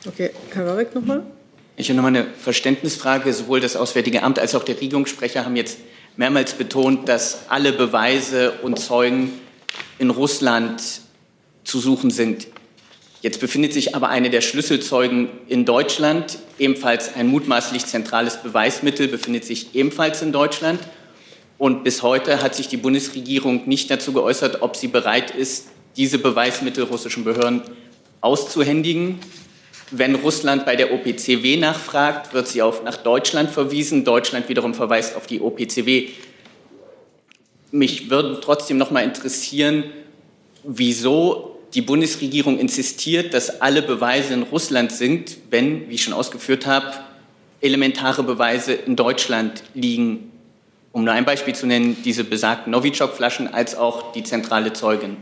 [0.04, 1.22] Okay, Herr Warwick nochmal.
[1.76, 3.32] Ich habe nochmal eine Verständnisfrage.
[3.32, 5.78] Sowohl das Auswärtige Amt als auch der Regierungssprecher haben jetzt
[6.16, 9.32] mehrmals betont, dass alle Beweise und Zeugen
[9.98, 10.82] in Russland
[11.64, 12.48] zu suchen sind.
[13.20, 19.44] Jetzt befindet sich aber eine der Schlüsselzeugen in Deutschland, ebenfalls ein mutmaßlich zentrales Beweismittel, befindet
[19.44, 20.80] sich ebenfalls in Deutschland.
[21.56, 26.18] Und bis heute hat sich die Bundesregierung nicht dazu geäußert, ob sie bereit ist, diese
[26.18, 27.62] Beweismittel russischen Behörden
[28.20, 29.20] auszuhändigen.
[29.94, 34.04] Wenn Russland bei der OPCW nachfragt, wird sie auf, nach Deutschland verwiesen.
[34.04, 36.08] Deutschland wiederum verweist auf die OPCW.
[37.72, 39.84] Mich würde trotzdem noch mal interessieren,
[40.64, 46.64] wieso die Bundesregierung insistiert, dass alle Beweise in Russland sind, wenn, wie ich schon ausgeführt
[46.64, 46.94] habe,
[47.60, 50.30] elementare Beweise in Deutschland liegen.
[50.92, 55.18] Um nur ein Beispiel zu nennen, diese besagten Novichok-Flaschen als auch die zentrale Zeugin.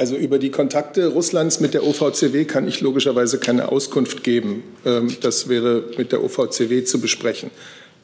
[0.00, 4.62] Also über die Kontakte Russlands mit der OVCW kann ich logischerweise keine Auskunft geben.
[4.86, 7.50] Ähm, das wäre mit der OVCW zu besprechen.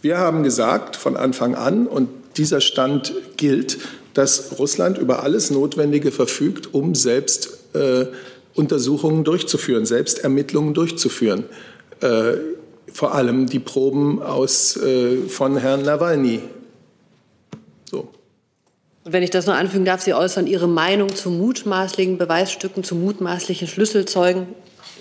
[0.02, 3.78] Wir haben gesagt von Anfang an, und dieser Stand gilt,
[4.12, 8.04] dass Russland über alles Notwendige verfügt, um selbst äh,
[8.54, 11.44] Untersuchungen durchzuführen, selbst Ermittlungen durchzuführen.
[12.02, 12.34] Äh,
[12.92, 16.42] vor allem die Proben aus, äh, von Herrn Nawalny
[19.06, 22.96] und wenn ich das noch anfügen darf, Sie äußern Ihre Meinung zu mutmaßlichen Beweisstücken, zu
[22.96, 24.48] mutmaßlichen Schlüsselzeugen.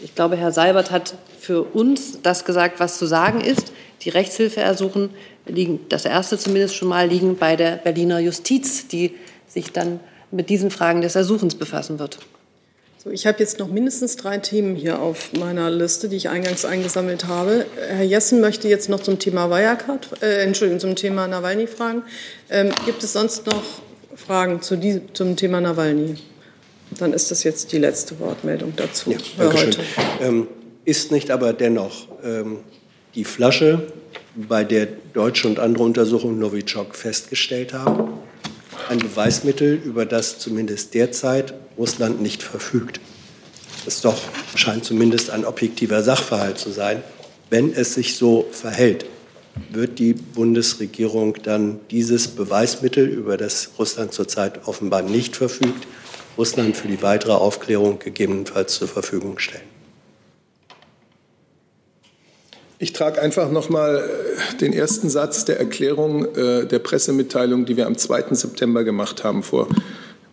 [0.03, 3.71] Ich glaube, Herr Seibert hat für uns das gesagt, was zu sagen ist.
[4.03, 5.09] Die Rechtshilfeersuchen
[5.47, 9.15] liegen, das erste zumindest schon mal, liegen bei der Berliner Justiz, die
[9.47, 9.99] sich dann
[10.29, 12.19] mit diesen Fragen des Ersuchens befassen wird.
[13.03, 16.63] So, ich habe jetzt noch mindestens drei Themen hier auf meiner Liste, die ich eingangs
[16.63, 17.65] eingesammelt habe.
[17.87, 22.03] Herr Jessen möchte jetzt noch zum Thema Wirecard, äh, Entschuldigung, zum Thema Nawalny fragen.
[22.51, 23.63] Ähm, gibt es sonst noch
[24.15, 26.15] Fragen zu die, zum Thema Nawalny?
[26.99, 29.79] Dann ist das jetzt die letzte Wortmeldung dazu ja, für heute.
[30.21, 30.47] Ähm,
[30.85, 32.59] ist nicht aber dennoch ähm,
[33.15, 33.87] die Flasche,
[34.35, 38.13] bei der deutsche und andere Untersuchungen Novichok festgestellt haben,
[38.89, 42.99] ein Beweismittel, über das zumindest derzeit Russland nicht verfügt?
[43.85, 44.21] Das doch
[44.55, 47.03] scheint zumindest ein objektiver Sachverhalt zu sein,
[47.49, 49.05] wenn es sich so verhält
[49.71, 55.87] wird die Bundesregierung dann dieses Beweismittel, über das Russland zurzeit offenbar nicht verfügt,
[56.37, 59.75] Russland für die weitere Aufklärung gegebenenfalls zur Verfügung stellen.
[62.77, 67.77] Ich trage einfach noch mal äh, den ersten Satz der Erklärung äh, der Pressemitteilung, die
[67.77, 68.35] wir am 2.
[68.35, 69.69] September gemacht haben, vor.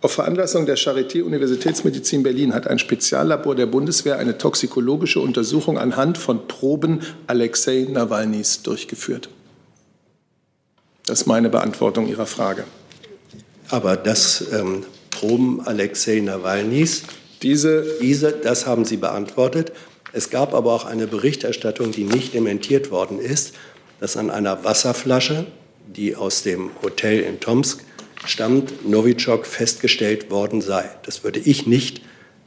[0.02, 6.18] Auf Veranlassung der Charité Universitätsmedizin Berlin hat ein Speziallabor der Bundeswehr eine toxikologische Untersuchung anhand
[6.18, 9.28] von Proben Alexei Nawalnys durchgeführt.
[11.06, 12.64] Das ist meine Beantwortung Ihrer Frage.
[13.68, 17.04] Aber das ähm, Proben Alexei Nawalnys,
[17.42, 19.70] diese, diese, das haben Sie beantwortet.
[20.12, 23.52] Es gab aber auch eine Berichterstattung, die nicht dementiert worden ist,
[24.00, 25.46] dass an einer Wasserflasche
[25.86, 27.84] die aus dem Hotel in Tomsk
[28.24, 30.88] stammt, Novichok festgestellt worden sei.
[31.04, 32.02] Das würde ich nicht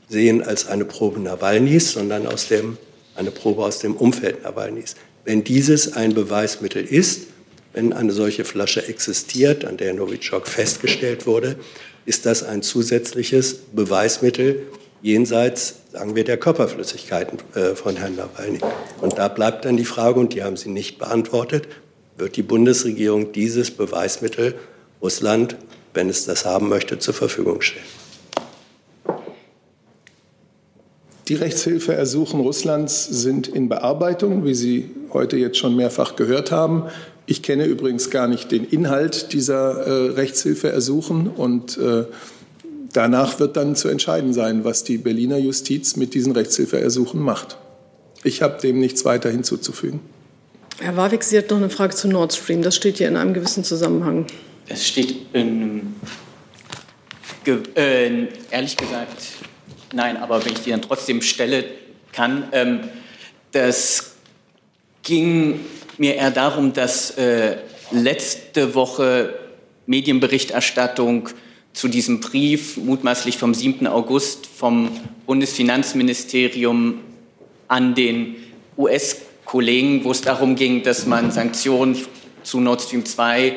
[0.07, 2.77] sehen als eine Probe Nawalnys, sondern aus dem,
[3.15, 4.95] eine Probe aus dem Umfeld Nawalnys.
[5.23, 7.27] Wenn dieses ein Beweismittel ist,
[7.73, 11.57] wenn eine solche Flasche existiert, an der Novichok festgestellt wurde,
[12.05, 14.67] ist das ein zusätzliches Beweismittel
[15.01, 18.59] jenseits, sagen wir, der Körperflüssigkeiten äh, von Herrn Nawalny.
[19.01, 21.67] Und da bleibt dann die Frage, und die haben Sie nicht beantwortet,
[22.17, 24.55] wird die Bundesregierung dieses Beweismittel
[25.05, 25.55] Russland,
[25.93, 27.85] wenn es das haben möchte, zur Verfügung stellen?
[31.27, 36.85] Die Rechtshilfeersuchen Russlands sind in Bearbeitung, wie Sie heute jetzt schon mehrfach gehört haben.
[37.27, 42.05] Ich kenne übrigens gar nicht den Inhalt dieser äh, Rechtshilfeersuchen und äh,
[42.91, 47.57] danach wird dann zu entscheiden sein, was die Berliner Justiz mit diesen Rechtshilfeersuchen macht.
[48.23, 49.99] Ich habe dem nichts weiter hinzuzufügen.
[50.79, 52.63] Herr Warwick, Sie hat noch eine Frage zu Nord Stream.
[52.63, 54.25] Das steht hier in einem gewissen Zusammenhang.
[54.67, 55.95] Es steht in,
[57.45, 59.27] äh, ehrlich gesagt,
[59.93, 61.65] nein, aber wenn ich die dann trotzdem stelle
[62.11, 62.79] kann, ähm,
[63.51, 64.15] das
[65.03, 65.59] ging
[65.97, 67.57] mir eher darum, dass äh,
[67.91, 69.35] letzte Woche
[69.85, 71.29] Medienberichterstattung
[71.73, 73.85] zu diesem Brief, mutmaßlich vom 7.
[73.85, 74.89] August vom
[75.27, 77.01] Bundesfinanzministerium
[77.67, 78.37] an den
[78.77, 81.97] US-Kollegen, wo es darum ging, dass man Sanktionen
[82.43, 83.55] zu Nord Stream 2,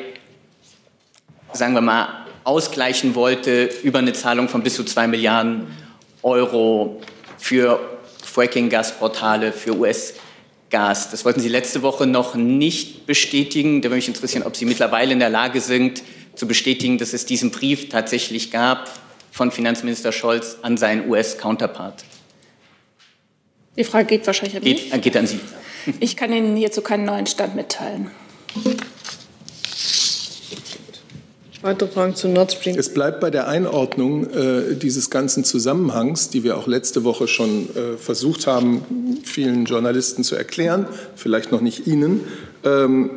[1.53, 5.67] sagen wir mal, ausgleichen wollte über eine Zahlung von bis zu 2 Milliarden
[6.23, 7.01] Euro
[7.37, 7.79] für
[8.23, 10.29] Fracking-Gasportale für US-Kollegen.
[10.69, 11.09] Gas.
[11.09, 13.81] Das wollten Sie letzte Woche noch nicht bestätigen.
[13.81, 16.03] Da würde mich interessieren, ob Sie mittlerweile in der Lage sind,
[16.35, 18.89] zu bestätigen, dass es diesen Brief tatsächlich gab
[19.31, 22.03] von Finanzminister Scholz an seinen US-Counterpart.
[23.75, 24.91] Die Frage geht wahrscheinlich an mich.
[24.91, 25.39] Geht, geht an Sie.
[25.99, 28.11] Ich kann Ihnen hierzu keinen neuen Stand mitteilen.
[31.61, 32.77] Weitere Fragen zu Nord Stream?
[32.77, 37.67] Es bleibt bei der Einordnung äh, dieses ganzen Zusammenhangs, die wir auch letzte Woche schon
[37.75, 40.87] äh, versucht haben, vielen Journalisten zu erklären,
[41.17, 42.21] vielleicht noch nicht Ihnen.
[42.63, 43.09] Ähm,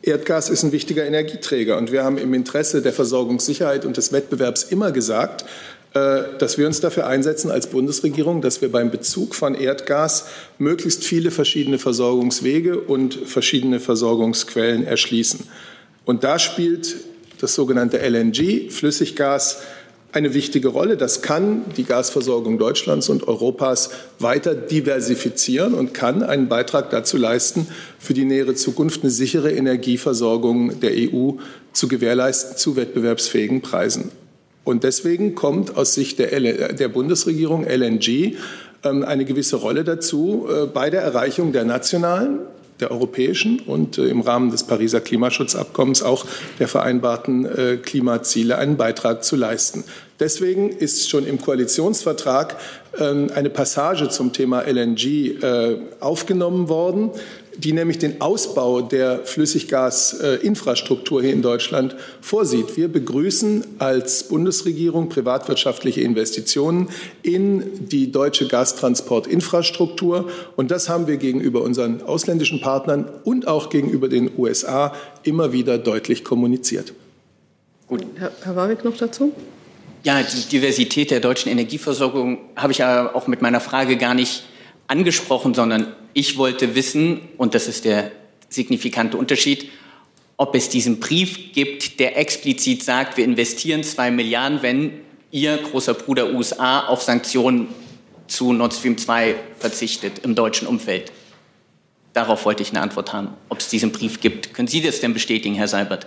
[0.00, 4.64] Erdgas ist ein wichtiger Energieträger und wir haben im Interesse der Versorgungssicherheit und des Wettbewerbs
[4.64, 5.44] immer gesagt,
[5.92, 10.24] äh, dass wir uns dafür einsetzen als Bundesregierung, dass wir beim Bezug von Erdgas
[10.56, 15.40] möglichst viele verschiedene Versorgungswege und verschiedene Versorgungsquellen erschließen.
[16.06, 16.96] Und da spielt
[17.42, 19.58] das sogenannte LNG, Flüssiggas,
[20.12, 20.96] eine wichtige Rolle.
[20.96, 27.66] Das kann die Gasversorgung Deutschlands und Europas weiter diversifizieren und kann einen Beitrag dazu leisten,
[27.98, 31.32] für die nähere Zukunft eine sichere Energieversorgung der EU
[31.72, 34.12] zu gewährleisten zu wettbewerbsfähigen Preisen.
[34.64, 38.36] Und deswegen kommt aus Sicht der, der Bundesregierung LNG
[38.84, 42.40] ähm, eine gewisse Rolle dazu äh, bei der Erreichung der nationalen
[42.82, 46.26] der europäischen und äh, im Rahmen des Pariser Klimaschutzabkommens auch
[46.58, 49.84] der vereinbarten äh, Klimaziele einen Beitrag zu leisten.
[50.20, 52.56] Deswegen ist schon im Koalitionsvertrag
[53.00, 57.10] ähm, eine Passage zum Thema LNG äh, aufgenommen worden,
[57.56, 62.76] die nämlich den Ausbau der Flüssiggasinfrastruktur hier in Deutschland vorsieht.
[62.76, 66.88] Wir begrüßen als Bundesregierung privatwirtschaftliche Investitionen
[67.22, 70.30] in die deutsche Gastransportinfrastruktur.
[70.56, 75.78] Und das haben wir gegenüber unseren ausländischen Partnern und auch gegenüber den USA immer wieder
[75.78, 76.92] deutlich kommuniziert.
[77.86, 78.04] Gut.
[78.16, 79.32] Herr, Herr Warwick noch dazu?
[80.04, 84.44] Ja, die Diversität der deutschen Energieversorgung habe ich ja auch mit meiner Frage gar nicht
[84.88, 88.12] angesprochen, sondern ich wollte wissen, und das ist der
[88.48, 89.68] signifikante Unterschied,
[90.36, 94.92] ob es diesen Brief gibt, der explizit sagt, wir investieren zwei Milliarden, wenn
[95.30, 97.68] Ihr großer Bruder USA auf Sanktionen
[98.26, 101.10] zu Nord Stream 2 verzichtet im deutschen Umfeld.
[102.12, 104.52] Darauf wollte ich eine Antwort haben, ob es diesen Brief gibt.
[104.52, 106.06] Können Sie das denn bestätigen, Herr Seibert?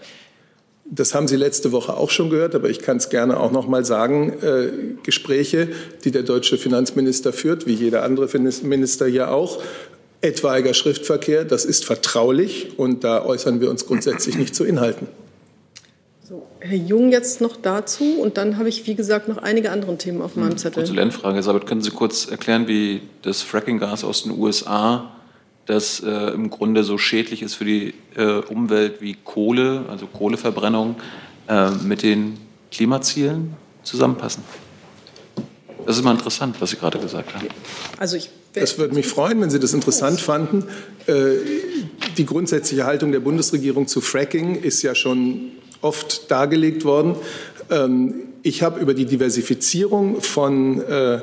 [0.87, 3.67] Das haben Sie letzte Woche auch schon gehört, aber ich kann es gerne auch noch
[3.67, 4.33] mal sagen.
[4.43, 5.69] Äh, Gespräche,
[6.03, 8.29] die der deutsche Finanzminister führt, wie jeder andere
[8.61, 9.63] Minister hier auch,
[10.26, 15.07] etwaiger Schriftverkehr, das ist vertraulich und da äußern wir uns grundsätzlich nicht zu Inhalten.
[16.28, 19.95] So, Herr Jung jetzt noch dazu und dann habe ich, wie gesagt, noch einige andere
[19.97, 20.84] Themen auf meinem hm, Zettel.
[20.84, 25.11] Konsulentfrage, Sabit, können Sie kurz erklären, wie das Frackinggas aus den USA
[25.67, 30.95] das äh, im Grunde so schädlich ist für die äh, Umwelt wie Kohle, also Kohleverbrennung,
[31.47, 32.38] äh, mit den
[32.71, 34.43] Klimazielen zusammenpassen.
[35.86, 37.47] Das ist mal interessant, was Sie gerade gesagt haben.
[37.97, 40.63] Also ich es würde mich freuen, wenn Sie das interessant fanden.
[41.07, 41.13] Äh,
[42.17, 45.51] die grundsätzliche Haltung der Bundesregierung zu Fracking ist ja schon
[45.81, 47.15] oft dargelegt worden.
[47.69, 51.19] Ähm, ich habe über die Diversifizierung von äh,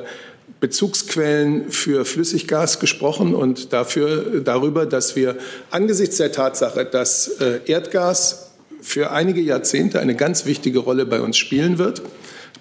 [0.59, 5.35] Bezugsquellen für Flüssiggas gesprochen und dafür, darüber, dass wir
[5.71, 11.37] angesichts der Tatsache, dass äh, Erdgas für einige Jahrzehnte eine ganz wichtige Rolle bei uns
[11.37, 12.01] spielen wird,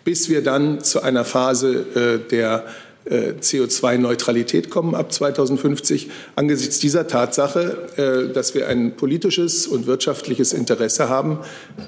[0.04, 2.64] bis wir dann zu einer Phase der
[3.10, 6.08] CO2-Neutralität kommen ab 2050.
[6.36, 11.38] Angesichts dieser Tatsache, äh, dass wir ein politisches und wirtschaftliches Interesse haben,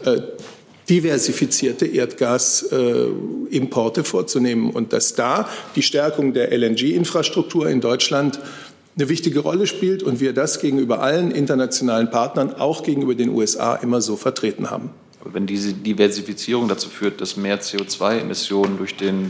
[0.05, 0.21] äh,
[0.89, 8.39] diversifizierte Erdgasimporte vorzunehmen und dass da die Stärkung der LNG-Infrastruktur in Deutschland
[8.97, 13.77] eine wichtige Rolle spielt und wir das gegenüber allen internationalen Partnern, auch gegenüber den USA,
[13.77, 14.91] immer so vertreten haben.
[15.21, 19.29] Aber wenn diese Diversifizierung dazu führt, dass mehr CO2-Emissionen durch den äh,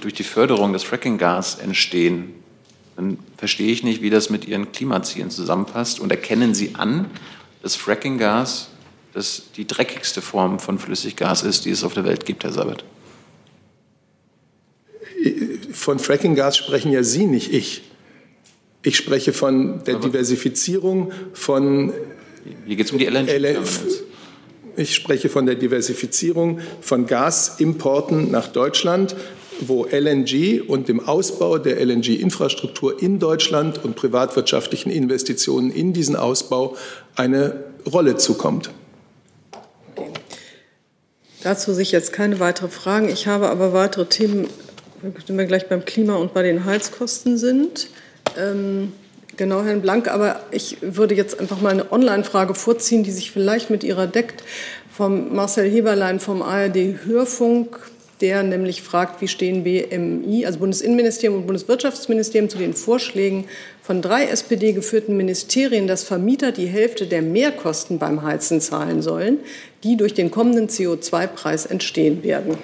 [0.00, 2.34] durch die Förderung des Frackinggas entstehen,
[2.96, 6.00] dann verstehe ich nicht, wie das mit Ihren Klimazielen zusammenpasst.
[6.00, 7.10] Und erkennen Sie an,
[7.62, 8.68] dass Frackinggas
[9.14, 12.84] das die dreckigste Form von Flüssiggas ist, die es auf der Welt gibt, Herr Sabat?
[15.72, 17.82] Von Frackinggas sprechen ja Sie, nicht ich.
[18.82, 21.92] Ich spreche von der Diversifizierung von.
[22.66, 23.28] Hier geht es um die LNG.
[24.78, 29.16] Ich spreche von der Diversifizierung von Gasimporten nach Deutschland,
[29.60, 36.76] wo LNG und dem Ausbau der LNG-Infrastruktur in Deutschland und privatwirtschaftlichen Investitionen in diesen Ausbau
[37.16, 38.70] eine Rolle zukommt.
[41.42, 43.08] Dazu sich jetzt keine weiteren Fragen.
[43.08, 44.46] Ich habe aber weitere Themen,
[45.02, 47.88] wenn wir gleich beim Klima und bei den Heizkosten sind.
[48.36, 48.92] Ähm
[49.38, 53.70] Genau, Herrn Blank, aber ich würde jetzt einfach mal eine Online-Frage vorziehen, die sich vielleicht
[53.70, 54.42] mit Ihrer deckt,
[54.90, 57.78] vom Marcel Heberlein vom ARD Hörfunk,
[58.20, 63.44] der nämlich fragt, wie stehen BMI, also Bundesinnenministerium und Bundeswirtschaftsministerium, zu den Vorschlägen
[63.80, 69.38] von drei SPD-geführten Ministerien, dass Vermieter die Hälfte der Mehrkosten beim Heizen zahlen sollen,
[69.84, 72.58] die durch den kommenden CO2-Preis entstehen werden.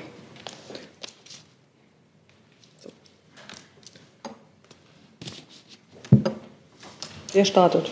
[7.35, 7.91] Wer startet?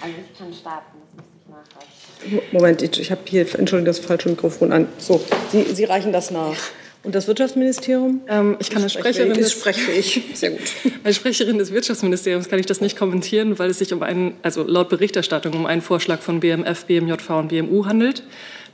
[0.00, 2.52] Also ich kann starten, das muss ich nachreichen.
[2.52, 4.86] Moment, ich, ich habe hier, Entschuldigung, das falsche Mikrofon an.
[4.98, 5.20] So,
[5.50, 6.56] Sie, Sie reichen das nach.
[7.04, 8.20] Und das Wirtschaftsministerium?
[8.28, 10.22] Ähm, ich kann als Sprecherin des, sprechfähig.
[10.34, 10.60] Sehr gut.
[11.04, 14.62] Als Sprecherin des Wirtschaftsministeriums kann ich das nicht kommentieren, weil es sich um einen, also
[14.62, 18.22] laut Berichterstattung um einen Vorschlag von BMF, BMJV und BMU handelt.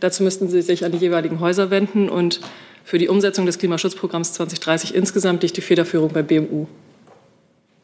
[0.00, 2.40] Dazu müssten Sie sich an die jeweiligen Häuser wenden und
[2.84, 6.66] für die Umsetzung des Klimaschutzprogramms 2030 insgesamt liegt die Federführung bei BMU.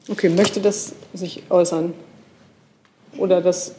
[0.06, 1.94] Okay, möchte das sich äußern?
[3.16, 3.74] Oder das,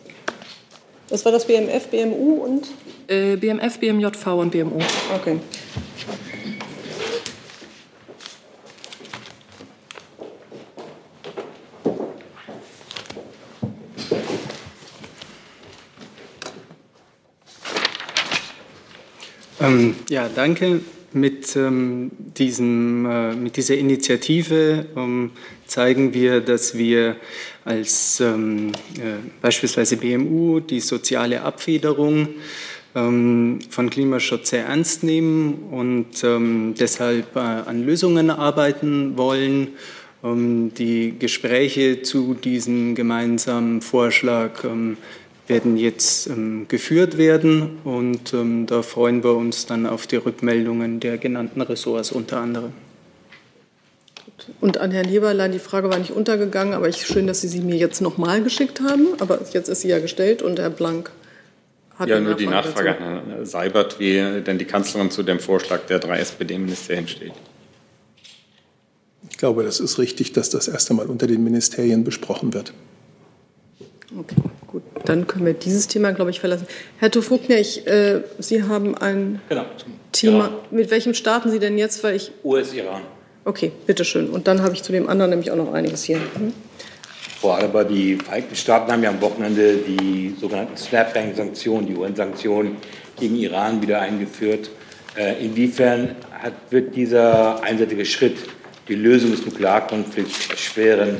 [1.09, 2.67] was war das BMF, BMU und?
[3.07, 4.80] Äh, BMF, BMJV und BMU.
[5.13, 5.39] Okay.
[19.61, 20.82] Ähm, ja, danke.
[21.16, 25.32] Mit, ähm, diesem, äh, mit dieser Initiative ähm,
[25.66, 27.16] zeigen wir, dass wir
[27.63, 32.28] als ähm, äh, beispielsweise BMU die soziale Abfederung
[32.95, 39.70] ähm, von Klimaschutz sehr ernst nehmen und ähm, deshalb äh, an Lösungen arbeiten wollen.
[40.22, 44.97] Ähm, die Gespräche zu diesem gemeinsamen Vorschlag ähm,
[45.47, 48.33] werden jetzt ähm, geführt werden und
[48.67, 52.73] da freuen wir uns dann auf die Rückmeldungen der genannten Ressorts unter anderem.
[54.59, 57.61] Und an Herrn Heberlein, die Frage war nicht untergegangen, aber ich, schön, dass Sie sie
[57.61, 59.07] mir jetzt nochmal geschickt haben.
[59.19, 61.11] Aber jetzt ist sie ja gestellt und Herr Blank
[61.97, 63.03] hat Ja, nur die Nachfrage dazu.
[63.03, 67.31] an Herrn Seibert, wie denn die Kanzlerin zu dem Vorschlag der drei SPD-Ministerien steht.
[69.29, 72.73] Ich glaube, das ist richtig, dass das erst einmal unter den Ministerien besprochen wird.
[74.17, 74.35] Okay,
[74.67, 74.83] gut.
[75.05, 76.67] Dann können wir dieses Thema, glaube ich, verlassen.
[76.99, 79.65] Herr Tofugner, ich, äh, Sie haben ein genau.
[80.11, 80.51] Thema.
[80.71, 82.03] Mit welchem starten Sie denn jetzt?
[82.03, 83.01] Weil ich US-Iran.
[83.43, 84.29] Okay, bitteschön.
[84.29, 86.17] Und dann habe ich zu dem anderen nämlich auch noch einiges hier.
[86.17, 86.53] Mhm.
[87.39, 92.77] Frau Alaba, die Vereinigten Staaten haben ja am Wochenende die sogenannten Snapbang-Sanktionen, die UN-Sanktionen
[93.19, 94.71] gegen Iran wieder eingeführt.
[95.15, 98.37] Äh, inwiefern hat, wird dieser einseitige Schritt
[98.87, 101.17] die Lösung des Nuklearkonflikts erschweren?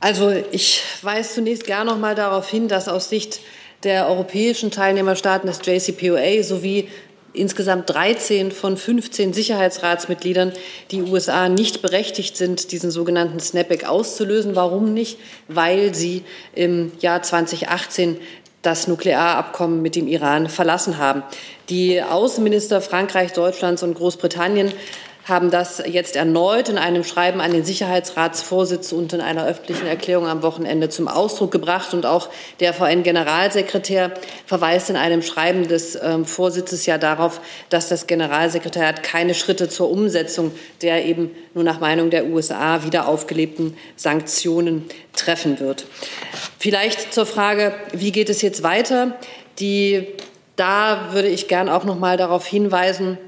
[0.00, 3.40] Also ich weise zunächst gerne noch mal darauf hin, dass aus Sicht
[3.82, 6.88] der europäischen Teilnehmerstaaten des JCPOA sowie
[7.32, 10.52] insgesamt 13 von 15 Sicherheitsratsmitgliedern
[10.90, 14.56] die USA nicht berechtigt sind, diesen sogenannten Snapback auszulösen.
[14.56, 15.18] Warum nicht?
[15.46, 16.24] Weil sie
[16.54, 18.18] im Jahr 2018
[18.62, 21.22] das Nuklearabkommen mit dem Iran verlassen haben.
[21.68, 24.72] Die Außenminister Frankreich, Deutschlands und Großbritannien
[25.24, 30.26] haben das jetzt erneut in einem Schreiben an den Sicherheitsratsvorsitz und in einer öffentlichen Erklärung
[30.26, 31.94] am Wochenende zum Ausdruck gebracht.
[31.94, 32.28] Und auch
[32.60, 34.12] der VN-Generalsekretär
[34.46, 39.90] verweist in einem Schreiben des ähm, Vorsitzes ja darauf, dass das Generalsekretariat keine Schritte zur
[39.90, 40.52] Umsetzung
[40.82, 45.86] der eben nur nach Meinung der USA wieder aufgelebten Sanktionen treffen wird.
[46.58, 49.18] Vielleicht zur Frage, wie geht es jetzt weiter?
[49.58, 50.06] Die,
[50.56, 53.18] da würde ich gern auch noch mal darauf hinweisen,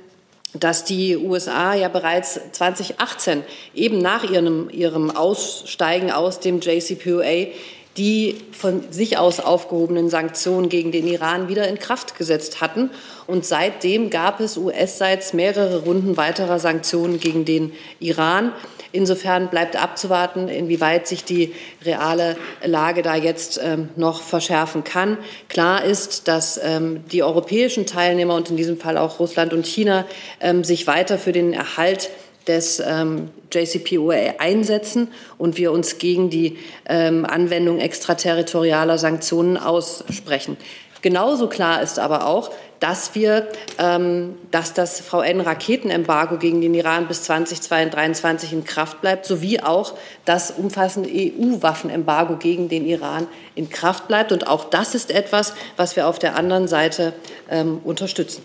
[0.55, 3.42] dass die USA ja bereits 2018
[3.74, 7.53] eben nach ihrem, ihrem Aussteigen aus dem JCPOA
[7.96, 12.90] die von sich aus aufgehobenen Sanktionen gegen den Iran wieder in Kraft gesetzt hatten.
[13.26, 18.53] Und seitdem gab es US-seits mehrere Runden weiterer Sanktionen gegen den Iran.
[18.93, 25.16] Insofern bleibt abzuwarten, inwieweit sich die reale Lage da jetzt ähm, noch verschärfen kann.
[25.49, 30.05] Klar ist, dass ähm, die europäischen Teilnehmer und in diesem Fall auch Russland und China
[30.40, 32.11] ähm, sich weiter für den Erhalt
[32.47, 40.57] des ähm, JCPOA einsetzen und wir uns gegen die ähm, Anwendung extraterritorialer Sanktionen aussprechen.
[41.03, 43.48] Genauso klar ist aber auch, dass wir,
[43.78, 49.94] ähm, dass das VN-Raketenembargo gegen den Iran bis 2023 in Kraft bleibt, sowie auch
[50.24, 53.26] das umfassende EU-Waffenembargo gegen den Iran
[53.57, 54.32] in Kraft bleibt.
[54.32, 57.12] Und auch das ist etwas, was wir auf der anderen Seite
[57.50, 58.42] ähm, unterstützen.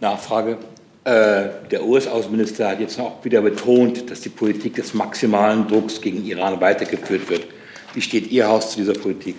[0.00, 0.58] Nachfrage.
[1.04, 6.24] Äh, der US-Außenminister hat jetzt auch wieder betont, dass die Politik des maximalen Drucks gegen
[6.24, 7.46] Iran weitergeführt wird.
[7.92, 9.36] Wie steht Ihr Haus zu dieser Politik?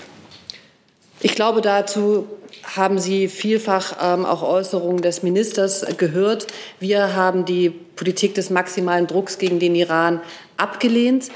[1.22, 2.28] Ich glaube, dazu
[2.76, 6.48] haben Sie vielfach ähm, auch Äußerungen des Ministers gehört.
[6.80, 10.22] Wir haben die Politik des maximalen Drucks gegen den Iran
[10.58, 11.30] abgelehnt.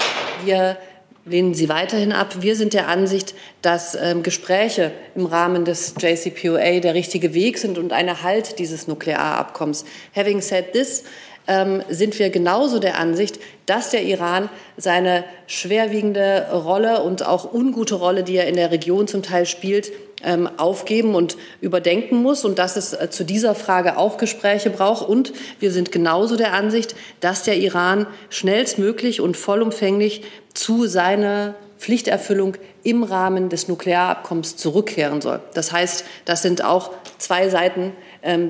[0.44, 0.78] Wir
[1.26, 2.42] lehnen sie weiterhin ab.
[2.42, 7.78] Wir sind der Ansicht, dass ähm, Gespräche im Rahmen des JCPOA der richtige Weg sind
[7.78, 9.86] und ein Erhalt dieses Nuklearabkommens.
[10.16, 11.04] Having said this,
[11.50, 17.96] ähm, sind wir genauso der Ansicht, dass der Iran seine schwerwiegende Rolle und auch ungute
[17.96, 19.92] Rolle, die er in der Region zum Teil spielt,
[20.24, 25.08] ähm, aufgeben und überdenken muss und dass es äh, zu dieser Frage auch Gespräche braucht.
[25.08, 30.24] Und wir sind genauso der Ansicht, dass der Iran schnellstmöglich und vollumfänglich
[30.54, 35.40] zu seiner Pflichterfüllung im Rahmen des Nuklearabkommens zurückkehren soll.
[35.54, 37.94] Das heißt, das sind auch zwei Seiten,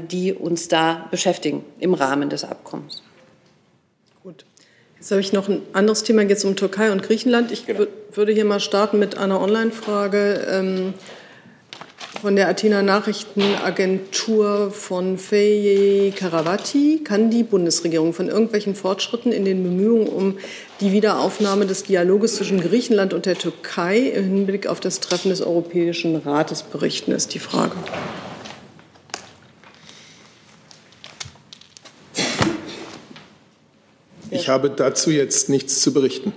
[0.08, 3.04] die uns da beschäftigen im Rahmen des Abkommens.
[4.24, 4.46] Gut.
[4.98, 7.52] Jetzt habe ich noch ein anderes Thema, geht es um Türkei und Griechenland.
[7.52, 7.86] Ich genau.
[8.12, 10.48] würde hier mal starten mit einer Online-Frage.
[10.52, 10.94] Ähm,
[12.22, 19.64] von der Athena Nachrichtenagentur von Feye Karavati kann die Bundesregierung von irgendwelchen Fortschritten in den
[19.64, 20.38] Bemühungen um
[20.82, 25.42] die Wiederaufnahme des Dialoges zwischen Griechenland und der Türkei im Hinblick auf das Treffen des
[25.42, 27.76] Europäischen Rates berichten, ist die Frage.
[34.32, 36.34] Ich habe dazu jetzt nichts zu berichten.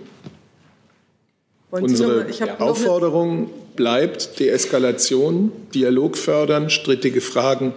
[1.71, 2.27] Unsere
[2.59, 7.73] Aufforderung bleibt Deeskalation, Dialog fördern, strittige Fragen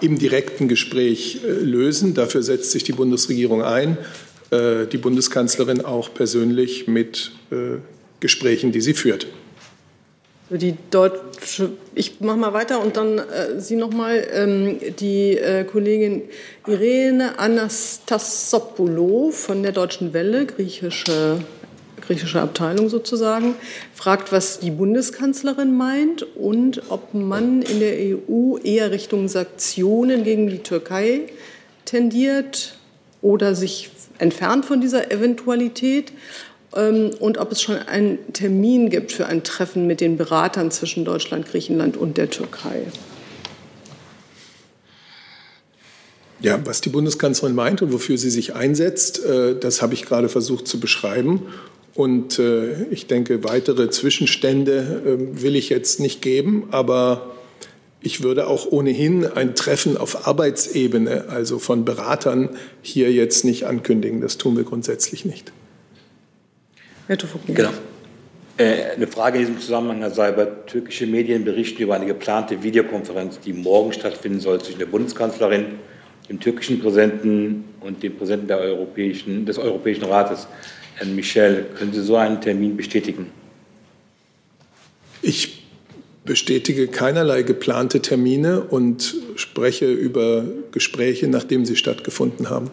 [0.00, 2.14] im direkten Gespräch äh, lösen.
[2.14, 3.96] Dafür setzt sich die Bundesregierung ein,
[4.50, 7.78] äh, die Bundeskanzlerin auch persönlich mit äh,
[8.20, 9.28] Gesprächen, die sie führt.
[10.50, 11.20] Die deutsche,
[11.94, 14.26] ich mache mal weiter und dann äh, Sie noch mal.
[14.32, 16.22] Ähm, die äh, Kollegin
[16.66, 21.38] Irene Anastassopoulou von der Deutschen Welle, griechische
[22.06, 23.54] griechische Abteilung sozusagen,
[23.94, 30.48] fragt, was die Bundeskanzlerin meint und ob man in der EU eher Richtung Sanktionen gegen
[30.48, 31.22] die Türkei
[31.84, 32.78] tendiert
[33.22, 36.12] oder sich entfernt von dieser Eventualität
[36.72, 41.46] und ob es schon einen Termin gibt für ein Treffen mit den Beratern zwischen Deutschland,
[41.46, 42.82] Griechenland und der Türkei.
[46.40, 50.28] Ja, was die Bundeskanzlerin meint und wofür sie sich einsetzt, äh, das habe ich gerade
[50.28, 51.42] versucht zu beschreiben.
[51.94, 57.34] Und äh, ich denke, weitere Zwischenstände äh, will ich jetzt nicht geben, aber
[58.02, 62.50] ich würde auch ohnehin ein Treffen auf Arbeitsebene, also von Beratern,
[62.82, 64.20] hier jetzt nicht ankündigen.
[64.20, 65.52] Das tun wir grundsätzlich nicht.
[67.08, 67.70] Herr Genau.
[68.56, 70.66] Äh, eine Frage in diesem Zusammenhang, Herr Seibert.
[70.66, 75.66] Türkische Medien berichten über eine geplante Videokonferenz, die morgen stattfinden soll zwischen der Bundeskanzlerin,
[76.28, 80.48] dem türkischen Präsidenten und dem Präsidenten Europäischen, des Europäischen Rates.
[80.96, 83.30] Herrn Michel, können Sie so einen Termin bestätigen?
[85.22, 85.62] Ich
[86.24, 92.70] bestätige keinerlei geplante Termine und spreche über Gespräche, nachdem sie stattgefunden haben.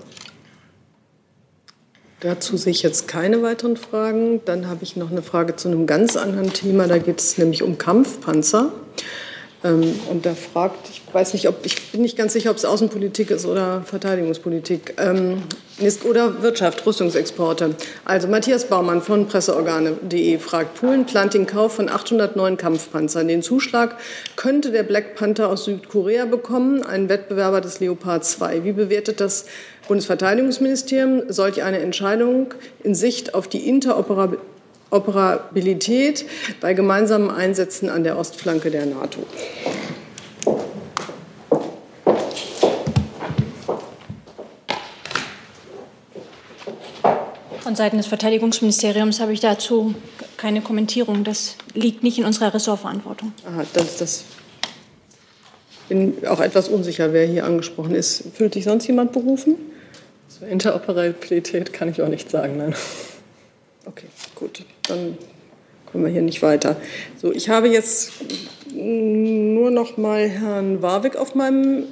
[2.23, 4.39] Dazu sehe ich jetzt keine weiteren Fragen.
[4.45, 6.87] Dann habe ich noch eine Frage zu einem ganz anderen Thema.
[6.87, 8.71] Da geht es nämlich um Kampfpanzer.
[9.65, 12.63] Ähm, und da fragt, ich weiß nicht, ob, ich bin nicht ganz sicher, ob es
[12.63, 15.43] Außenpolitik ist oder Verteidigungspolitik ähm,
[15.79, 17.75] ist oder Wirtschaft, Rüstungsexporte.
[18.05, 23.27] Also Matthias Baumann von Presseorgane.de fragt, Polen plant den Kauf von 800 neuen Kampfpanzern.
[23.27, 23.97] Den Zuschlag
[24.37, 28.63] könnte der Black Panther aus Südkorea bekommen, ein Wettbewerber des Leopard 2.
[28.63, 29.45] Wie bewertet das
[29.87, 32.53] Bundesverteidigungsministerium solch eine Entscheidung
[32.83, 34.53] in Sicht auf die Interoperabilität
[34.93, 36.25] Operabilität
[36.61, 39.25] bei gemeinsamen Einsätzen an der Ostflanke der NATO.
[47.61, 49.95] Von Seiten des Verteidigungsministeriums habe ich dazu
[50.37, 51.23] keine Kommentierung.
[51.23, 53.33] Das liegt nicht in unserer Ressortverantwortung.
[53.47, 54.25] Aha, das, das
[55.89, 58.25] bin auch etwas unsicher, wer hier angesprochen ist.
[58.35, 59.55] Fühlt sich sonst jemand berufen?
[60.43, 62.75] Zur Interoperabilität kann ich auch nichts sagen, nein.
[63.85, 65.17] Okay, gut, dann
[65.85, 66.75] kommen wir hier nicht weiter.
[67.21, 68.11] So, ich habe jetzt
[68.73, 71.85] nur noch mal Herrn Warwick auf meinem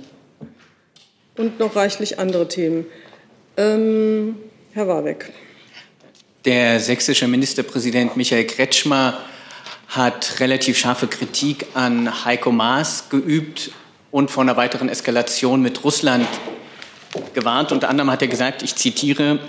[1.37, 2.85] und noch reichlich andere Themen.
[3.55, 4.35] Ähm,
[4.73, 5.31] Herr Warwick.
[6.43, 9.17] Der sächsische Ministerpräsident Michael Kretschmer
[9.87, 13.71] hat relativ scharfe Kritik an Heiko Maas geübt
[14.11, 16.27] und vor einer weiteren Eskalation mit Russland
[17.33, 17.71] gewarnt.
[17.71, 19.39] Unter anderem hat er gesagt, ich zitiere,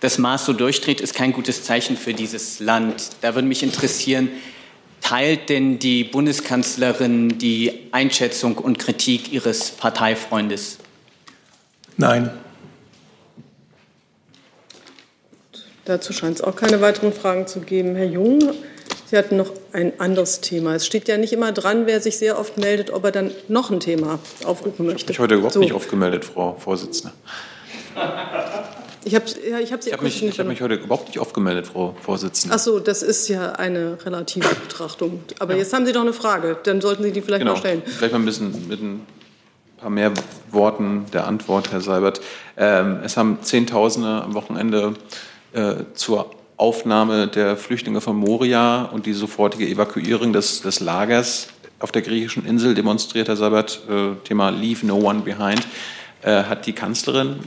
[0.00, 3.10] das Maß so durchdreht, ist kein gutes Zeichen für dieses Land.
[3.22, 4.28] Da würde mich interessieren,
[5.00, 10.78] teilt denn die Bundeskanzlerin die Einschätzung und Kritik ihres Parteifreundes?
[11.96, 12.30] Nein.
[15.84, 17.94] Dazu scheint es auch keine weiteren Fragen zu geben.
[17.94, 18.52] Herr Jung,
[19.08, 20.74] Sie hatten noch ein anderes Thema.
[20.74, 23.70] Es steht ja nicht immer dran, wer sich sehr oft meldet, ob er dann noch
[23.70, 25.12] ein Thema aufrufen möchte.
[25.12, 25.60] Ich habe mich heute überhaupt so.
[25.60, 27.12] nicht aufgemeldet, Frau Vorsitzende.
[29.04, 31.68] Ich habe ja, ich hab Sie ich hab mich, ich mich heute überhaupt nicht aufgemeldet,
[31.68, 32.56] Frau Vorsitzende.
[32.56, 35.22] Ach so, das ist ja eine relative Betrachtung.
[35.38, 35.60] Aber ja.
[35.60, 37.52] jetzt haben Sie doch eine Frage, dann sollten Sie die vielleicht genau.
[37.52, 37.82] mal stellen.
[37.86, 39.06] Vielleicht mal ein bisschen mit ein
[39.76, 40.12] paar mehr
[40.50, 42.20] Worten der Antwort, Herr Seibert.
[42.56, 44.94] Ähm, es haben Zehntausende am Wochenende
[45.52, 51.48] äh, zur Aufnahme der Flüchtlinge von Moria und die sofortige Evakuierung des, des Lagers
[51.78, 53.82] auf der griechischen Insel demonstriert, Herr Seibert.
[53.88, 55.66] Äh, Thema Leave No One Behind.
[56.22, 57.40] Äh, hat die Kanzlerin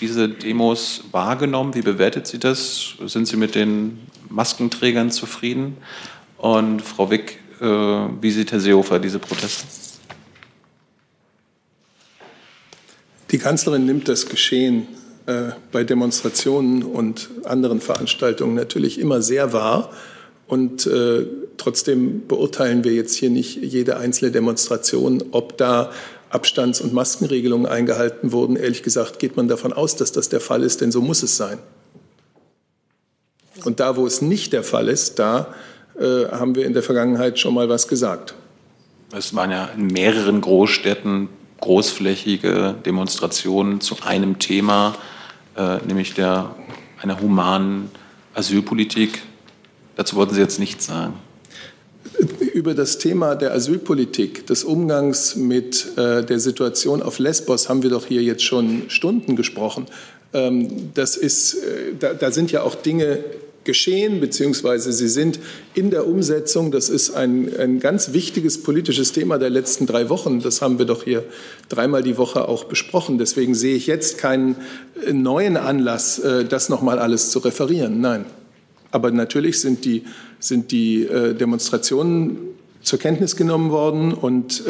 [0.00, 1.74] diese Demos wahrgenommen?
[1.74, 2.94] Wie bewertet sie das?
[3.06, 5.78] Sind Sie mit den Maskenträgern zufrieden?
[6.36, 9.64] Und Frau Wick, äh, wie sieht Herr Seehofer diese Proteste?
[13.30, 14.86] Die Kanzlerin nimmt das Geschehen
[15.70, 19.90] bei Demonstrationen und anderen Veranstaltungen natürlich immer sehr wahr.
[20.48, 25.90] Und äh, trotzdem beurteilen wir jetzt hier nicht jede einzelne Demonstration, ob da
[26.28, 28.56] Abstands- und Maskenregelungen eingehalten wurden.
[28.56, 31.36] Ehrlich gesagt geht man davon aus, dass das der Fall ist, denn so muss es
[31.36, 31.58] sein.
[33.64, 35.54] Und da, wo es nicht der Fall ist, da
[35.98, 38.34] äh, haben wir in der Vergangenheit schon mal was gesagt.
[39.16, 41.28] Es waren ja in mehreren Großstädten
[41.60, 44.96] großflächige Demonstrationen zu einem Thema,
[45.56, 46.54] äh, nämlich der,
[47.00, 47.90] einer humanen
[48.34, 49.22] Asylpolitik.
[49.96, 51.14] Dazu wollten Sie jetzt nichts sagen
[52.52, 57.90] über das Thema der Asylpolitik, des Umgangs mit äh, der Situation auf Lesbos haben wir
[57.90, 59.86] doch hier jetzt schon Stunden gesprochen.
[60.32, 63.18] Ähm, das ist, äh, da, da, sind ja auch Dinge
[63.64, 65.38] geschehen, beziehungsweise sie sind
[65.74, 66.70] in der Umsetzung.
[66.70, 70.40] Das ist ein, ein ganz wichtiges politisches Thema der letzten drei Wochen.
[70.40, 71.24] Das haben wir doch hier
[71.68, 73.18] dreimal die Woche auch besprochen.
[73.18, 74.56] Deswegen sehe ich jetzt keinen
[75.06, 78.00] äh, neuen Anlass, äh, das nochmal alles zu referieren.
[78.00, 78.24] Nein.
[78.90, 80.04] Aber natürlich sind die,
[80.38, 82.38] sind die äh, Demonstrationen
[82.82, 84.64] zur Kenntnis genommen worden und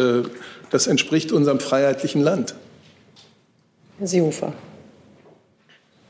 [0.68, 2.54] das entspricht unserem freiheitlichen Land.
[3.98, 4.52] Herr Seehofer.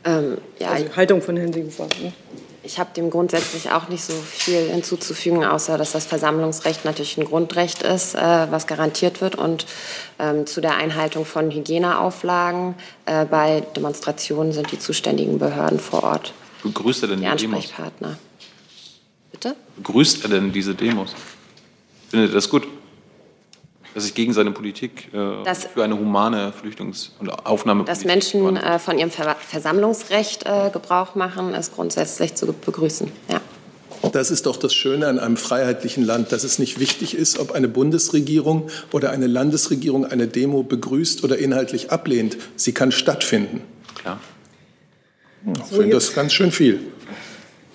[0.05, 1.89] Ähm, ja, also Haltung von Herrn Seehofer.
[2.03, 2.13] Ne?
[2.65, 7.25] Ich habe dem grundsätzlich auch nicht so viel hinzuzufügen, außer dass das Versammlungsrecht natürlich ein
[7.25, 9.35] Grundrecht ist, äh, was garantiert wird.
[9.35, 9.67] Und
[10.21, 16.35] ähm, zu der Einhaltung von Hygieneauflagen äh, bei Demonstrationen sind die zuständigen Behörden vor Ort.
[16.63, 18.09] Begrüßt er denn die, die Ansprechpartner?
[18.09, 18.19] Demos?
[19.33, 19.57] Bitte?
[19.79, 21.15] Begrüßt er denn diese Demos?
[22.11, 22.69] Findet er das gut?
[23.95, 27.95] Dass sich gegen seine Politik äh, das, für eine humane Flüchtlings- und Aufnahmepolitik...
[27.95, 33.11] Dass Menschen äh, von ihrem Ver Versammlungsrecht äh, Gebrauch machen, ist grundsätzlich zu begrüßen.
[33.31, 33.41] Ja.
[34.11, 37.53] Das ist doch das Schöne an einem freiheitlichen Land, dass es nicht wichtig ist, ob
[37.53, 42.37] eine Bundesregierung oder eine Landesregierung eine Demo begrüßt oder inhaltlich ablehnt.
[42.57, 43.63] Sie kann stattfinden.
[43.95, 44.19] Klar.
[45.47, 46.81] Ich so finde das ganz schön viel,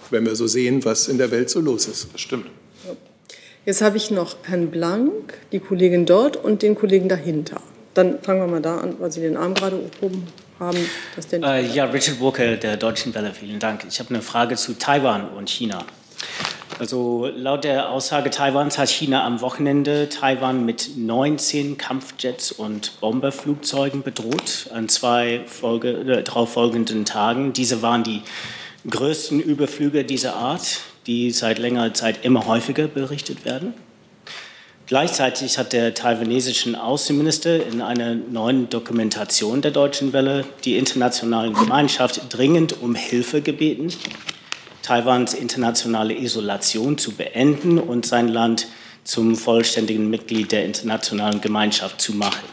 [0.09, 2.09] wenn wir so sehen, was in der Welt so los ist.
[2.13, 2.47] Das stimmt.
[3.67, 7.59] Jetzt habe ich noch Herrn Blank, die Kollegin dort und den Kollegen dahinter.
[7.95, 10.25] Dann fangen wir mal da an, weil Sie den Arm gerade oben
[10.57, 10.77] haben.
[11.33, 13.83] Äh, ja, Richard Walker der Deutschen Welle, vielen Dank.
[13.85, 15.83] Ich habe eine Frage zu Taiwan und China.
[16.79, 24.01] Also laut der Aussage Taiwans hat China am Wochenende Taiwan mit 19 Kampfjets und Bomberflugzeugen
[24.01, 27.51] bedroht an zwei Folge, äh, darauf folgenden Tagen.
[27.51, 28.21] Diese waren die
[28.89, 33.73] größten Überflüge dieser Art, die seit längerer Zeit immer häufiger berichtet werden.
[34.85, 42.21] Gleichzeitig hat der taiwanesische Außenminister in einer neuen Dokumentation der Deutschen Welle die internationale Gemeinschaft
[42.29, 43.91] dringend um Hilfe gebeten,
[44.83, 48.67] Taiwans internationale Isolation zu beenden und sein Land
[49.03, 52.45] zum vollständigen Mitglied der internationalen Gemeinschaft zu machen.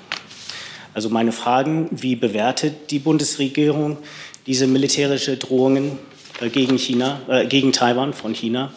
[0.92, 3.98] Also meine Fragen, wie bewertet die Bundesregierung
[4.46, 5.98] diese militärische Drohungen
[6.40, 8.72] gegen China, äh, gegen Taiwan von China?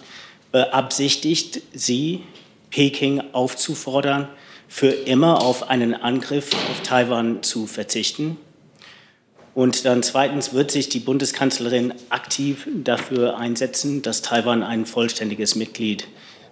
[0.51, 2.23] Beabsichtigt sie
[2.69, 4.27] Peking aufzufordern,
[4.67, 8.37] für immer auf einen Angriff auf Taiwan zu verzichten?
[9.53, 16.07] Und dann zweitens wird sich die Bundeskanzlerin aktiv dafür einsetzen, dass Taiwan ein vollständiges Mitglied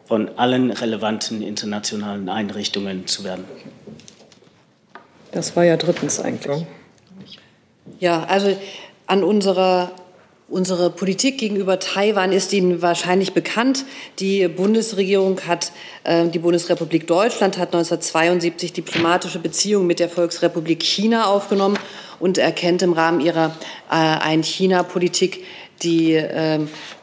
[0.05, 3.45] von allen relevanten internationalen Einrichtungen zu werden.
[5.31, 6.65] Das war ja drittens eigentlich.
[7.99, 8.57] Ja, also
[9.05, 9.91] an unserer
[10.47, 13.83] Unsere Politik gegenüber Taiwan ist Ihnen wahrscheinlich bekannt.
[14.19, 15.71] Die Bundesregierung hat,
[16.03, 21.79] äh, die Bundesrepublik Deutschland hat 1972 diplomatische Beziehungen mit der Volksrepublik China aufgenommen
[22.19, 23.55] und erkennt im Rahmen ihrer
[23.89, 25.43] äh, Ein-China-Politik
[25.81, 26.59] die äh,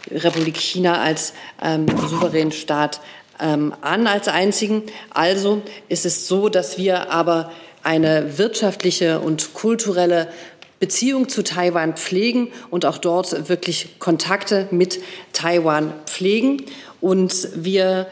[0.09, 3.01] Republik China als ähm, souveränen Staat
[3.41, 4.85] ähm, an, als einzigen.
[5.11, 7.51] Also ist es so, dass wir aber
[7.83, 10.29] eine wirtschaftliche und kulturelle
[10.83, 14.99] Beziehung zu Taiwan pflegen und auch dort wirklich Kontakte mit
[15.33, 16.65] Taiwan pflegen.
[17.01, 18.09] Und wir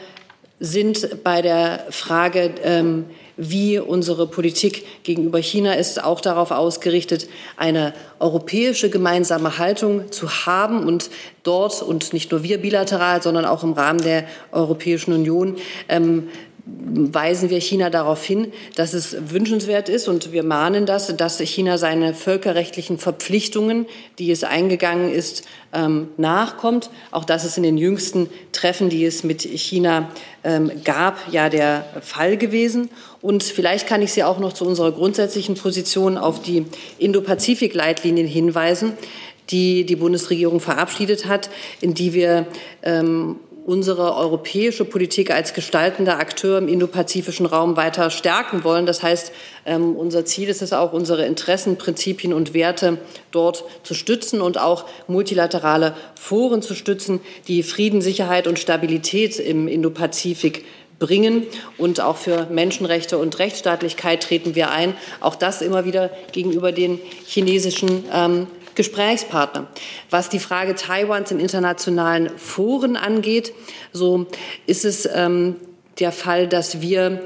[0.61, 7.27] sind bei der Frage, ähm, wie unsere Politik gegenüber China ist, auch darauf ausgerichtet,
[7.57, 11.09] eine europäische gemeinsame Haltung zu haben und
[11.43, 15.57] dort und nicht nur wir bilateral, sondern auch im Rahmen der Europäischen Union
[15.89, 16.29] ähm,
[16.65, 21.77] weisen wir China darauf hin, dass es wünschenswert ist und wir mahnen das, dass China
[21.77, 23.87] seine völkerrechtlichen Verpflichtungen,
[24.19, 25.43] die es eingegangen ist,
[25.73, 26.89] ähm, nachkommt.
[27.11, 30.09] Auch das ist in den jüngsten Treffen, die es mit China
[30.43, 32.89] ähm, gab, ja der Fall gewesen.
[33.21, 36.65] Und vielleicht kann ich Sie auch noch zu unserer grundsätzlichen Position auf die
[36.97, 38.93] Indo-Pazifik-Leitlinien hinweisen,
[39.49, 41.49] die die Bundesregierung verabschiedet hat,
[41.81, 42.47] in die wir
[42.83, 48.85] ähm, unsere europäische Politik als gestaltender Akteur im indopazifischen Raum weiter stärken wollen.
[48.85, 49.31] Das heißt,
[49.65, 52.97] ähm, unser Ziel ist es auch, unsere Interessen, Prinzipien und Werte
[53.31, 59.67] dort zu stützen und auch multilaterale Foren zu stützen, die Frieden, Sicherheit und Stabilität im
[59.67, 60.65] Indopazifik
[60.99, 61.45] bringen.
[61.77, 64.95] Und auch für Menschenrechte und Rechtsstaatlichkeit treten wir ein.
[65.19, 69.67] Auch das immer wieder gegenüber den chinesischen ähm, Gesprächspartner.
[70.09, 73.53] Was die Frage Taiwans in internationalen Foren angeht,
[73.91, 74.27] so
[74.65, 75.55] ist es ähm,
[75.99, 77.21] der Fall, dass wir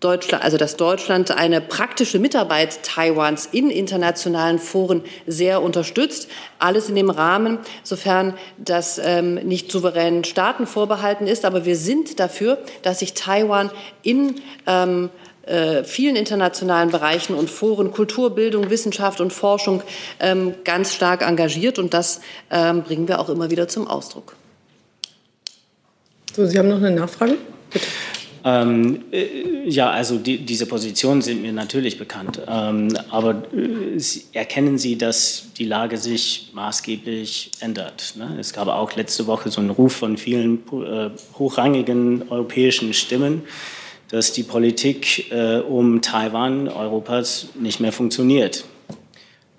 [0.00, 6.28] Deutschland, also dass Deutschland eine praktische Mitarbeit Taiwans in internationalen Foren sehr unterstützt.
[6.58, 11.46] Alles in dem Rahmen, sofern das ähm, nicht souveränen Staaten vorbehalten ist.
[11.46, 13.70] Aber wir sind dafür, dass sich Taiwan
[14.02, 14.36] in
[14.66, 15.08] ähm,
[15.46, 19.82] äh, vielen internationalen Bereichen und Foren, Kultur, Bildung, Wissenschaft und Forschung
[20.20, 21.78] ähm, ganz stark engagiert.
[21.78, 22.20] Und das
[22.50, 24.36] ähm, bringen wir auch immer wieder zum Ausdruck.
[26.34, 27.38] So, Sie haben noch eine Nachfrage?
[27.70, 27.86] Bitte.
[28.46, 32.40] Ähm, äh, ja, also die, diese Positionen sind mir natürlich bekannt.
[32.46, 38.14] Ähm, aber äh, Sie, erkennen Sie, dass die Lage sich maßgeblich ändert?
[38.16, 38.36] Ne?
[38.38, 43.42] Es gab auch letzte Woche so einen Ruf von vielen äh, hochrangigen europäischen Stimmen,
[44.10, 48.64] dass die Politik äh, um Taiwan Europas nicht mehr funktioniert.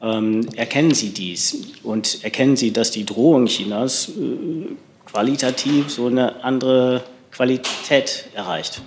[0.02, 4.76] Ähm, erkennen Sie dies und erkennen Sie, dass die Drohung Chinas äh,
[5.06, 8.82] qualitativ so eine andere Qualität erreicht?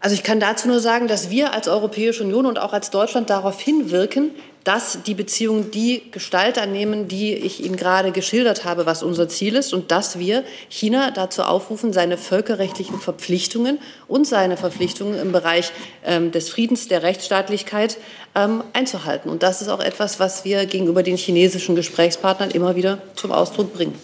[0.00, 3.30] Also ich kann dazu nur sagen, dass wir als Europäische Union und auch als Deutschland
[3.30, 4.30] darauf hinwirken,
[4.66, 9.54] dass die Beziehungen die Gestalt annehmen, die ich Ihnen gerade geschildert habe, was unser Ziel
[9.54, 13.78] ist, und dass wir China dazu aufrufen, seine völkerrechtlichen Verpflichtungen
[14.08, 15.70] und seine Verpflichtungen im Bereich
[16.04, 17.98] ähm, des Friedens, der Rechtsstaatlichkeit
[18.34, 19.30] ähm, einzuhalten.
[19.30, 23.72] Und das ist auch etwas, was wir gegenüber den chinesischen Gesprächspartnern immer wieder zum Ausdruck
[23.72, 23.94] bringen.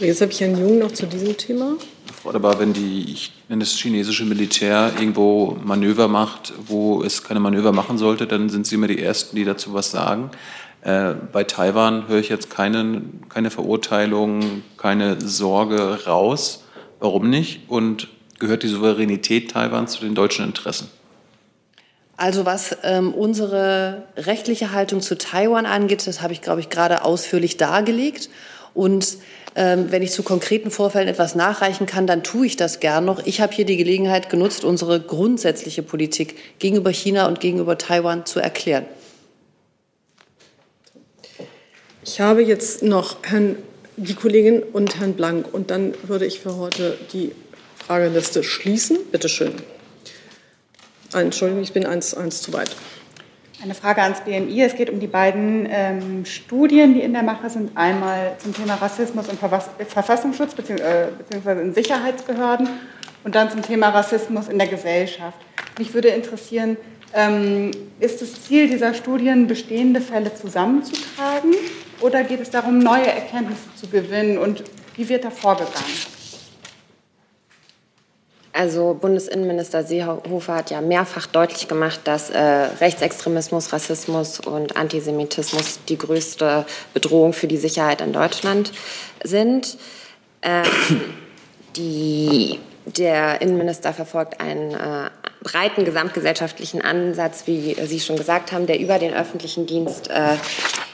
[0.00, 1.76] Jetzt habe ich Herrn Jung noch zu diesem Thema.
[2.24, 3.16] Aber wenn, die,
[3.48, 8.66] wenn das chinesische Militär irgendwo Manöver macht, wo es keine Manöver machen sollte, dann sind
[8.66, 10.30] sie immer die Ersten, die dazu was sagen.
[10.82, 16.64] Äh, bei Taiwan höre ich jetzt keine, keine Verurteilung, keine Sorge raus.
[17.00, 17.68] Warum nicht?
[17.68, 18.08] Und
[18.38, 20.90] gehört die Souveränität Taiwans zu den deutschen Interessen?
[22.16, 27.04] Also was ähm, unsere rechtliche Haltung zu Taiwan angeht, das habe ich, glaube ich, gerade
[27.04, 28.28] ausführlich dargelegt.
[28.78, 29.18] Und
[29.56, 33.26] ähm, wenn ich zu konkreten Vorfällen etwas nachreichen kann, dann tue ich das gern noch.
[33.26, 38.38] Ich habe hier die Gelegenheit genutzt, unsere grundsätzliche Politik gegenüber China und gegenüber Taiwan zu
[38.38, 38.86] erklären.
[42.04, 43.56] Ich habe jetzt noch Herrn,
[43.96, 45.52] die Kollegin und Herrn Blank.
[45.52, 47.32] Und dann würde ich für heute die
[47.84, 48.96] Frageliste schließen.
[49.10, 49.54] Bitte schön.
[51.12, 52.76] Entschuldigung, ich bin eins, eins zu weit.
[53.60, 54.62] Eine Frage ans BMI.
[54.62, 57.76] Es geht um die beiden ähm, Studien, die in der Mache sind.
[57.76, 61.08] Einmal zum Thema Rassismus und Verfassungsschutz äh,
[61.60, 62.68] in Sicherheitsbehörden
[63.24, 65.38] und dann zum Thema Rassismus in der Gesellschaft.
[65.76, 66.76] Mich würde interessieren,
[67.14, 71.52] ähm, ist das Ziel dieser Studien, bestehende Fälle zusammenzutragen
[72.00, 74.62] oder geht es darum, neue Erkenntnisse zu gewinnen und
[74.94, 76.17] wie wird da vorgegangen?
[78.58, 85.96] Also Bundesinnenminister Seehofer hat ja mehrfach deutlich gemacht, dass äh, Rechtsextremismus, Rassismus und Antisemitismus die
[85.96, 88.72] größte Bedrohung für die Sicherheit in Deutschland
[89.22, 89.78] sind.
[90.42, 90.64] Ähm,
[91.76, 92.58] die,
[92.96, 95.10] der Innenminister verfolgt einen äh,
[95.42, 100.36] breiten gesamtgesellschaftlichen Ansatz, wie Sie schon gesagt haben, der über den öffentlichen Dienst äh,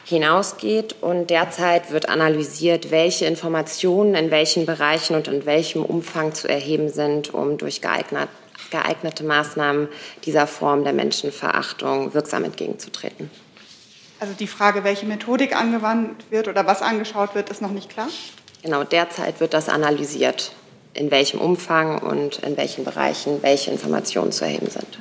[0.04, 0.96] hinausgeht.
[1.00, 6.88] Und derzeit wird analysiert, welche Informationen in welchen Bereichen und in welchem Umfang zu erheben
[6.90, 8.28] sind, um durch geeignet,
[8.70, 9.88] geeignete Maßnahmen
[10.24, 13.30] dieser Form der Menschenverachtung wirksam entgegenzutreten.
[14.20, 18.08] Also die Frage, welche Methodik angewandt wird oder was angeschaut wird, ist noch nicht klar?
[18.62, 20.52] Genau, derzeit wird das analysiert
[20.94, 24.98] in welchem Umfang und in welchen Bereichen welche Informationen zu erheben sind.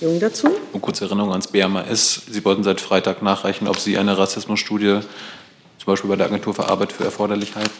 [0.00, 0.48] Jung dazu?
[0.72, 2.22] Eine kurze Erinnerung ans BMAS.
[2.30, 5.00] Sie wollten seit Freitag nachreichen, ob Sie eine Rassismusstudie
[5.78, 7.70] zum Beispiel bei der Agentur für Arbeit für erforderlich halten.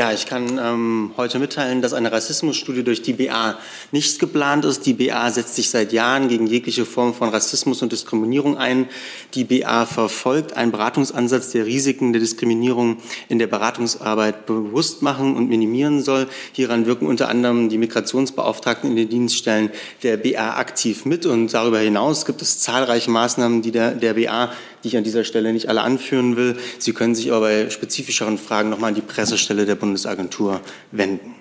[0.00, 3.58] Ja, ich kann ähm, heute mitteilen, dass eine Rassismusstudie durch die BA
[3.92, 4.86] nicht geplant ist.
[4.86, 8.88] Die BA setzt sich seit Jahren gegen jegliche Form von Rassismus und Diskriminierung ein.
[9.34, 12.96] Die BA verfolgt einen Beratungsansatz, der Risiken der Diskriminierung
[13.28, 16.28] in der Beratungsarbeit bewusst machen und minimieren soll.
[16.52, 19.68] Hieran wirken unter anderem die Migrationsbeauftragten in den Dienststellen
[20.02, 21.26] der BA aktiv mit.
[21.26, 24.50] Und darüber hinaus gibt es zahlreiche Maßnahmen, die der, der BA
[24.82, 26.56] die ich an dieser Stelle nicht alle anführen will.
[26.78, 31.34] Sie können sich aber bei spezifischeren Fragen nochmal an die Pressestelle der Bundesagentur wenden.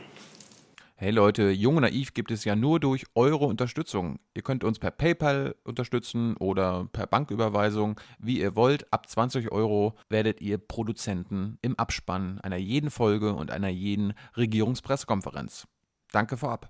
[1.02, 4.20] Hey Leute, Jung und Naiv gibt es ja nur durch eure Unterstützung.
[4.34, 8.92] Ihr könnt uns per PayPal unterstützen oder per Banküberweisung, wie ihr wollt.
[8.92, 15.68] Ab 20 Euro werdet ihr Produzenten im Abspann einer jeden Folge und einer jeden Regierungspressekonferenz.
[16.12, 16.70] Danke vorab.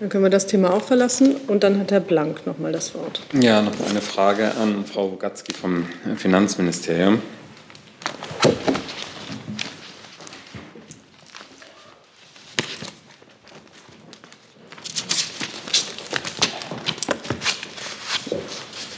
[0.00, 2.94] Dann können wir das Thema auch verlassen und dann hat Herr Blank noch mal das
[2.94, 3.20] Wort.
[3.38, 5.84] Ja, noch eine Frage an Frau Bogatzki vom
[6.16, 7.20] Finanzministerium.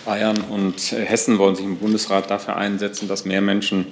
[0.04, 3.86] Bayern und Hessen wollen sich im Bundesrat dafür einsetzen, dass mehr Menschen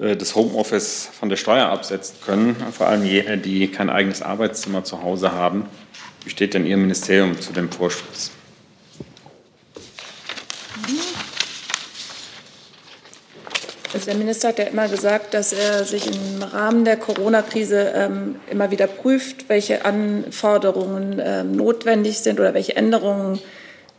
[0.00, 4.82] äh, das Homeoffice von der Steuer absetzen können, vor allem jene, die kein eigenes Arbeitszimmer
[4.82, 5.66] zu Hause haben.
[6.24, 8.30] Wie steht denn Ihr Ministerium zu dem Vorschuss?
[13.92, 18.36] Also der Minister hat ja immer gesagt, dass er sich im Rahmen der Corona-Krise ähm,
[18.48, 23.40] immer wieder prüft, welche Anforderungen ähm, notwendig sind oder welche Änderungen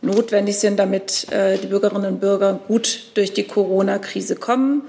[0.00, 4.82] notwendig sind, damit äh, die Bürgerinnen und Bürger gut durch die Corona-Krise kommen.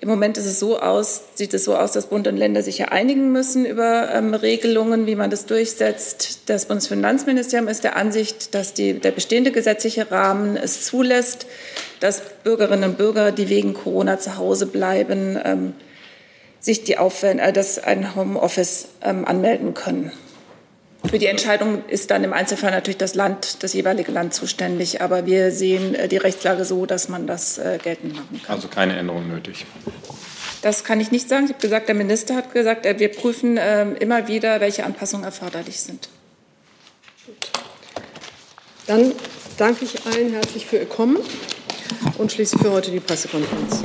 [0.00, 2.86] Im Moment es so aus, sieht es so aus, dass Bund und Länder sich ja
[2.86, 6.42] einigen müssen über ähm, Regelungen, wie man das durchsetzt.
[6.46, 11.46] Das Bundesfinanzministerium ist der Ansicht, dass die, der bestehende gesetzliche Rahmen es zulässt,
[11.98, 15.72] dass Bürgerinnen und Bürger, die wegen Corona zu Hause bleiben, ähm,
[16.60, 20.12] sich die Aufwand, äh, das ein Homeoffice ähm, anmelden können.
[21.04, 25.00] Für die Entscheidung ist dann im Einzelfall natürlich das Land, das jeweilige Land zuständig.
[25.00, 28.56] Aber wir sehen äh, die Rechtslage so, dass man das äh, geltend machen kann.
[28.56, 29.64] Also keine Änderung nötig.
[30.60, 31.44] Das kann ich nicht sagen.
[31.44, 35.24] Ich habe gesagt, der Minister hat gesagt, äh, wir prüfen ähm, immer wieder, welche Anpassungen
[35.24, 36.08] erforderlich sind.
[38.86, 39.12] Dann
[39.56, 41.18] danke ich allen herzlich für Ihr Kommen
[42.16, 43.82] und schließe für heute die Pressekonferenz.